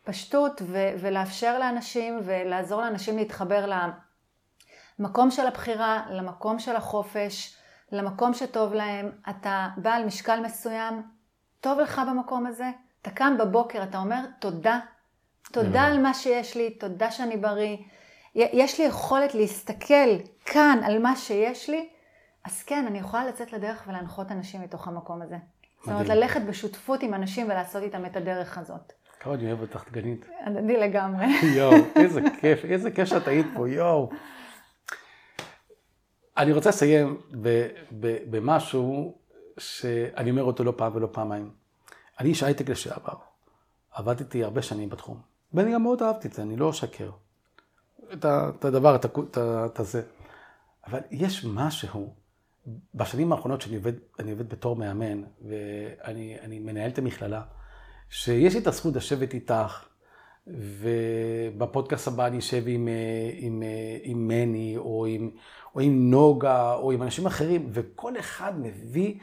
פשטות 0.04 0.62
ו- 0.64 0.92
ולאפשר 1.00 1.58
לאנשים 1.58 2.20
ולעזור 2.24 2.80
לאנשים 2.80 3.16
להתחבר 3.16 3.70
למקום 4.98 5.30
של 5.30 5.46
הבחירה, 5.46 6.06
למקום 6.10 6.58
של 6.58 6.76
החופש, 6.76 7.56
למקום 7.92 8.34
שטוב 8.34 8.74
להם, 8.74 9.10
אתה 9.30 9.68
בעל 9.76 10.04
משקל 10.04 10.40
מסוים, 10.40 11.02
טוב 11.60 11.78
לך 11.78 12.02
במקום 12.08 12.46
הזה, 12.46 12.70
אתה 13.02 13.10
קם 13.10 13.36
בבוקר, 13.38 13.82
אתה 13.82 13.98
אומר 13.98 14.20
תודה, 14.40 14.78
תודה 15.52 15.82
על 15.82 16.02
מה 16.02 16.14
שיש 16.14 16.56
לי, 16.56 16.70
תודה 16.70 17.10
שאני 17.10 17.36
בריא, 17.36 17.76
יש 18.34 18.80
לי 18.80 18.86
יכולת 18.86 19.34
להסתכל 19.34 20.18
כאן 20.44 20.80
על 20.84 20.98
מה 20.98 21.16
שיש 21.16 21.70
לי, 21.70 21.88
אז 22.48 22.62
כן, 22.62 22.84
אני 22.86 22.98
יכולה 22.98 23.24
לצאת 23.24 23.52
לדרך 23.52 23.84
ולהנחות 23.86 24.32
אנשים 24.32 24.60
מתוך 24.60 24.88
המקום 24.88 25.22
הזה. 25.22 25.36
זאת 25.80 25.88
אומרת, 25.88 26.08
ללכת 26.08 26.40
בשותפות 26.48 27.02
עם 27.02 27.14
אנשים 27.14 27.46
ולעשות 27.46 27.82
איתם 27.82 28.06
את 28.06 28.16
הדרך 28.16 28.58
הזאת. 28.58 28.92
כמה 29.20 29.34
אני 29.34 29.46
אוהב 29.46 29.60
אותך, 29.60 29.84
דגנית. 29.90 30.26
הדדי 30.44 30.76
לגמרי. 30.76 31.26
יואו, 31.56 31.72
איזה 31.96 32.20
כיף, 32.40 32.64
איזה 32.64 32.90
כיף 32.90 33.08
שאת 33.08 33.28
היית 33.28 33.46
פה, 33.54 33.68
יואו. 33.68 34.10
אני 36.36 36.52
רוצה 36.52 36.68
לסיים 36.68 37.20
במשהו 38.30 39.18
שאני 39.58 40.30
אומר 40.30 40.42
אותו 40.42 40.64
לא 40.64 40.72
פעם 40.76 40.92
ולא 40.94 41.08
פעמיים. 41.12 41.50
אני 42.20 42.28
איש 42.28 42.42
הייטק 42.42 42.68
לשעבר. 42.68 43.14
עבדתי 43.92 44.44
הרבה 44.44 44.62
שנים 44.62 44.88
בתחום. 44.88 45.20
ואני 45.52 45.72
גם 45.74 45.82
מאוד 45.82 46.02
אהבתי 46.02 46.28
את 46.28 46.32
זה, 46.32 46.42
אני 46.42 46.56
לא 46.56 46.70
אשקר. 46.70 47.10
את 48.12 48.64
הדבר, 48.64 48.96
את 49.36 49.80
הזה. 49.80 50.02
אבל 50.86 51.00
יש 51.10 51.44
משהו, 51.44 52.14
בשנים 52.94 53.32
האחרונות 53.32 53.60
שאני 53.60 53.76
עובד, 53.76 53.92
אני 54.18 54.30
עובד 54.30 54.48
בתור 54.48 54.76
מאמן, 54.76 55.22
ואני 55.48 56.58
מנהל 56.58 56.90
את 56.90 56.98
המכללה, 56.98 57.42
שיש 58.10 58.54
לי 58.54 58.60
את 58.60 58.66
הזכות 58.66 58.96
לשבת 58.96 59.34
איתך, 59.34 59.84
ובפודקאסט 60.46 62.08
הבא 62.08 62.26
אני 62.26 62.38
אשב 62.38 62.62
עם, 62.66 62.88
עם, 63.32 63.62
עם 64.02 64.28
מני, 64.28 64.74
או 64.76 65.06
עם, 65.06 65.30
או 65.74 65.80
עם 65.80 66.10
נוגה, 66.10 66.74
או 66.74 66.92
עם 66.92 67.02
אנשים 67.02 67.26
אחרים, 67.26 67.68
וכל 67.72 68.18
אחד 68.18 68.60
מביא 68.60 69.14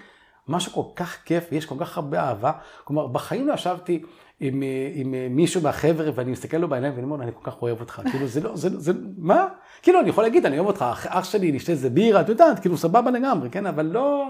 משהו 0.48 0.72
כל 0.72 0.90
כך 0.96 1.24
כיף, 1.24 1.48
ויש 1.52 1.66
כל 1.66 1.76
כך 1.80 1.98
הרבה 1.98 2.20
אהבה. 2.20 2.52
כלומר, 2.84 3.08
בחיים 3.08 3.48
לא 3.48 3.54
ישבתי 3.54 4.04
עם, 4.40 4.64
עם 4.94 5.16
מישהו 5.30 5.62
מהחבר'ה, 5.62 6.12
ואני 6.16 6.32
מסתכל 6.32 6.58
לו 6.58 6.68
בעיניים, 6.68 6.94
ואני 6.94 7.04
אומר, 7.04 7.24
אני 7.24 7.32
כל 7.42 7.52
כך 7.52 7.62
אוהב 7.62 7.80
אותך. 7.80 8.02
כאילו, 8.12 8.28
זה 8.28 8.42
לא, 8.42 8.56
זה, 8.56 8.80
זה, 8.80 8.94
מה? 9.18 9.48
כאילו, 9.82 10.00
אני 10.00 10.10
יכול 10.10 10.24
להגיד, 10.24 10.46
אני 10.46 10.60
אוהב 10.60 10.68
אותך, 10.68 10.86
אח 11.08 11.24
שלי, 11.24 11.52
נשתה 11.52 11.72
איזה 11.72 11.90
בירה, 11.90 12.22
את 12.22 12.30
יודעת, 12.30 12.60
כאילו, 12.60 12.78
סבבה 12.78 13.12
לגמרי, 13.12 13.50
כן? 13.50 13.66
אבל 13.66 13.86
לא, 13.86 14.28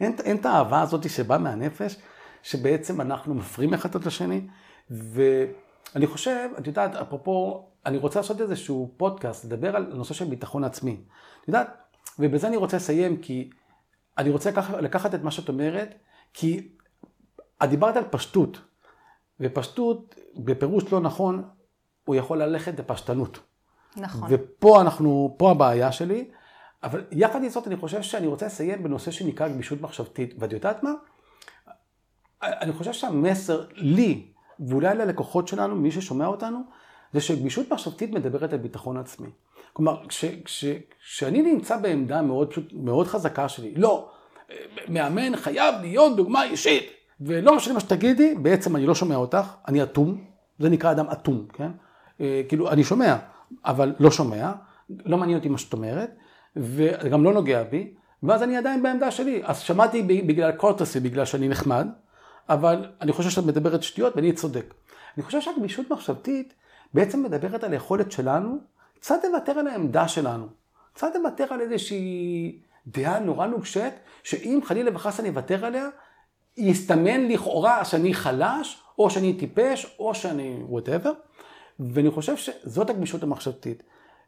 אין, 0.00 0.16
אין 0.24 0.36
את 0.36 0.46
האהבה 0.46 0.80
הזאת 0.80 1.10
שבאה 1.10 1.38
מהנפש, 1.38 1.96
שבעצם 2.42 3.00
אנחנו 3.00 3.34
מפרים 3.34 3.74
אחד 3.74 3.94
את 3.94 4.06
השני, 4.06 4.40
ואני 4.90 6.06
חושב, 6.06 6.48
את 6.58 6.66
יודעת, 6.66 6.94
אפרופו, 6.94 7.68
אני 7.86 7.98
רוצה 7.98 8.18
לעשות 8.18 8.40
איזשהו 8.40 8.94
פודקאסט, 8.96 9.44
לדבר 9.44 9.76
על 9.76 9.92
נושא 9.94 10.14
של 10.14 10.24
ביטחון 10.24 10.64
עצמי. 10.64 10.96
את 11.42 11.48
יודעת, 11.48 11.68
ובזה 12.18 12.48
אני 12.48 12.56
רוצה 12.56 12.76
לסיים, 12.76 13.16
כי 13.16 13.50
אני 14.18 14.30
רוצה 14.30 14.50
לקחת, 14.50 14.74
לקחת 14.74 15.14
את 15.14 15.22
מה 15.22 15.30
שאת 15.30 15.48
אומרת, 15.48 15.94
כי 16.34 16.68
את 17.64 17.68
דיברת 17.68 17.96
על 17.96 18.04
פשטות, 18.10 18.58
ופשטות, 19.44 20.14
בפירוש 20.36 20.92
לא 20.92 21.00
נכון, 21.00 21.42
הוא 22.04 22.14
יכול 22.14 22.42
ללכת 22.42 22.78
לפשטנות. 22.78 23.38
נכון. 23.96 24.28
ופה 24.30 24.80
אנחנו, 24.80 25.34
פה 25.38 25.50
הבעיה 25.50 25.92
שלי, 25.92 26.30
אבל 26.82 27.04
יחד 27.10 27.42
עם 27.42 27.48
זאת 27.48 27.66
אני 27.66 27.76
חושב 27.76 28.02
שאני 28.02 28.26
רוצה 28.26 28.46
לסיים 28.46 28.82
בנושא 28.82 29.10
שנקרא 29.10 29.48
גמישות 29.48 29.80
מחשבתית, 29.80 30.34
ואת 30.38 30.52
יודעת 30.52 30.82
מה? 30.82 30.92
אני 32.42 32.72
חושב 32.72 32.92
שהמסר 32.92 33.66
לי, 33.72 34.26
ואולי 34.68 34.94
ללקוחות 34.94 35.48
שלנו, 35.48 35.74
מי 35.74 35.90
ששומע 35.90 36.26
אותנו, 36.26 36.58
זה 37.12 37.20
שגמישות 37.20 37.72
מחשבתית 37.72 38.10
מדברת 38.10 38.52
על 38.52 38.58
ביטחון 38.58 38.96
עצמי. 38.96 39.28
כלומר, 39.72 40.02
כשאני 40.98 41.42
נמצא 41.42 41.76
בעמדה 41.76 42.22
מאוד, 42.22 42.50
פשוט, 42.50 42.72
מאוד 42.72 43.06
חזקה 43.06 43.48
שלי, 43.48 43.74
לא, 43.74 44.10
מאמן 44.88 45.36
חייב 45.36 45.74
להיות 45.80 46.16
דוגמה 46.16 46.44
אישית, 46.44 46.90
ולא 47.20 47.56
משנה 47.56 47.74
מה 47.74 47.80
שתגידי, 47.80 48.34
בעצם 48.34 48.76
אני 48.76 48.86
לא 48.86 48.94
שומע 48.94 49.16
אותך, 49.16 49.54
אני 49.68 49.82
אטום, 49.82 50.24
זה 50.58 50.68
נקרא 50.68 50.90
אדם 50.90 51.08
אטום, 51.08 51.46
כן? 51.52 51.70
אה, 52.20 52.42
כאילו, 52.48 52.70
אני 52.70 52.84
שומע, 52.84 53.16
אבל 53.64 53.94
לא 53.98 54.10
שומע, 54.10 54.52
לא 54.90 55.18
מעניין 55.18 55.38
אותי 55.38 55.48
מה 55.48 55.58
שאת 55.58 55.72
אומרת, 55.72 56.10
וגם 56.56 57.24
לא 57.24 57.32
נוגע 57.32 57.62
בי, 57.62 57.94
ואז 58.22 58.42
אני 58.42 58.56
עדיין 58.56 58.82
בעמדה 58.82 59.10
שלי. 59.10 59.42
אז 59.44 59.58
שמעתי 59.58 60.02
בגלל 60.02 60.52
קורטסי, 60.52 61.00
בגלל 61.00 61.24
שאני 61.24 61.48
נחמד, 61.48 61.88
אבל 62.48 62.86
אני 63.00 63.12
חושב 63.12 63.30
שאת 63.30 63.44
מדברת 63.44 63.82
שטויות 63.82 64.16
ואני 64.16 64.32
צודק. 64.32 64.74
אני 65.16 65.22
חושב 65.22 65.40
שהגמישות 65.40 65.90
מחשבתית 65.90 66.54
בעצם 66.94 67.22
מדברת 67.22 67.64
על 67.64 67.72
היכולת 67.72 68.12
שלנו 68.12 68.58
קצת 69.00 69.24
לוותר 69.24 69.58
על 69.58 69.66
העמדה 69.66 70.08
שלנו. 70.08 70.46
קצת 70.92 71.14
לוותר 71.14 71.54
על 71.54 71.60
איזושהי 71.60 72.58
דעה 72.86 73.18
נורא 73.18 73.46
נוגשת, 73.46 73.92
שאם 74.22 74.60
חלילה 74.64 74.90
וחס 74.94 75.20
אני 75.20 75.28
אוותר 75.28 75.64
עליה, 75.64 75.88
יסתמן 76.56 77.28
לכאורה 77.28 77.84
שאני 77.84 78.14
חלש, 78.14 78.82
או 78.98 79.10
שאני 79.10 79.34
טיפש, 79.34 79.96
או 79.98 80.14
שאני 80.14 80.58
וואטאבר. 80.68 81.12
ואני 81.80 82.10
חושב 82.10 82.36
שזאת 82.36 82.90
הגמישות 82.90 83.22
המחשבתית. 83.22 83.82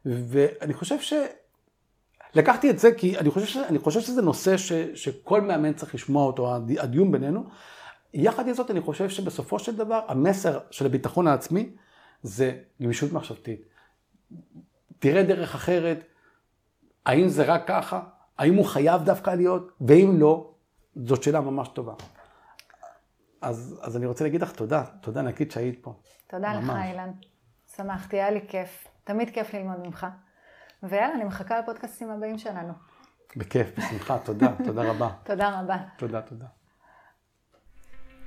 ואני 0.06 0.74
חושב 0.74 1.00
ש... 1.00 1.12
לקחתי 2.34 2.70
את 2.70 2.78
זה 2.78 2.94
כי 2.94 3.18
אני 3.18 3.30
חושב, 3.30 3.46
ש... 3.46 3.56
אני 3.56 3.78
חושב 3.78 4.00
שזה 4.00 4.22
נושא 4.22 4.56
ש... 4.56 4.72
שכל 4.72 5.40
מאמן 5.40 5.72
צריך 5.72 5.94
לשמוע 5.94 6.26
אותו, 6.26 6.54
הדיון 6.78 7.12
בינינו. 7.12 7.44
יחד 8.14 8.48
עם 8.48 8.54
זאת, 8.54 8.70
אני 8.70 8.80
חושב 8.80 9.08
שבסופו 9.08 9.58
של 9.58 9.76
דבר, 9.76 10.00
המסר 10.08 10.58
של 10.70 10.86
הביטחון 10.86 11.26
העצמי 11.26 11.70
זה 12.22 12.58
גמישות 12.82 13.12
מחשבתית. 13.12 13.62
תראה 14.98 15.22
דרך 15.22 15.54
אחרת, 15.54 16.04
האם 17.06 17.28
זה 17.28 17.44
רק 17.44 17.68
ככה? 17.68 18.00
האם 18.38 18.54
הוא 18.54 18.64
חייב 18.64 19.02
דווקא 19.04 19.30
להיות? 19.30 19.72
ואם 19.80 20.16
לא, 20.18 20.50
זאת 21.04 21.22
שאלה 21.22 21.40
ממש 21.40 21.68
טובה. 21.68 21.92
אז, 23.42 23.80
אז 23.82 23.96
אני 23.96 24.06
רוצה 24.06 24.24
להגיד 24.24 24.42
לך 24.42 24.52
תודה, 24.52 24.84
תודה 25.00 25.20
ענקית 25.20 25.50
שהיית 25.50 25.78
פה. 25.82 25.94
תודה 26.30 26.60
ממש. 26.60 26.64
לך, 26.64 26.76
אילן. 26.90 27.10
שמחתי, 27.76 28.16
היה 28.16 28.30
לי 28.30 28.40
כיף. 28.48 28.86
תמיד 29.04 29.30
כיף 29.30 29.54
ללמוד 29.54 29.76
ממך. 29.86 30.06
ויאללה, 30.82 31.14
אני 31.14 31.24
מחכה 31.24 31.58
לפודקאסטים 31.58 32.10
הבאים 32.10 32.38
שלנו. 32.38 32.72
בכיף, 33.36 33.78
בשמחה, 33.78 34.18
תודה, 34.24 34.48
תודה 34.64 34.82
רבה. 34.82 35.08
תודה 35.24 35.60
רבה. 35.60 35.76
תודה, 35.96 36.20
תודה. 36.20 36.46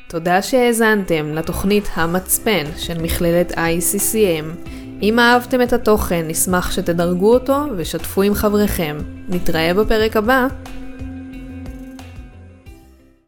תודה 0.10 0.42
שהאזנתם 0.42 1.26
לתוכנית 1.26 1.84
המצפן 1.94 2.64
של 2.78 3.02
מכללת 3.04 3.52
ICCM. 3.52 4.70
אם 5.02 5.20
אהבתם 5.20 5.62
את 5.62 5.74
התוכן, 5.74 6.28
נשמח 6.28 6.72
שתדרגו 6.72 7.34
אותו 7.34 7.66
ושתפו 7.78 8.22
עם 8.22 8.34
חבריכם. 8.34 8.98
נתראה 9.30 9.74
בפרק 9.74 10.18
הבא. 10.18 10.48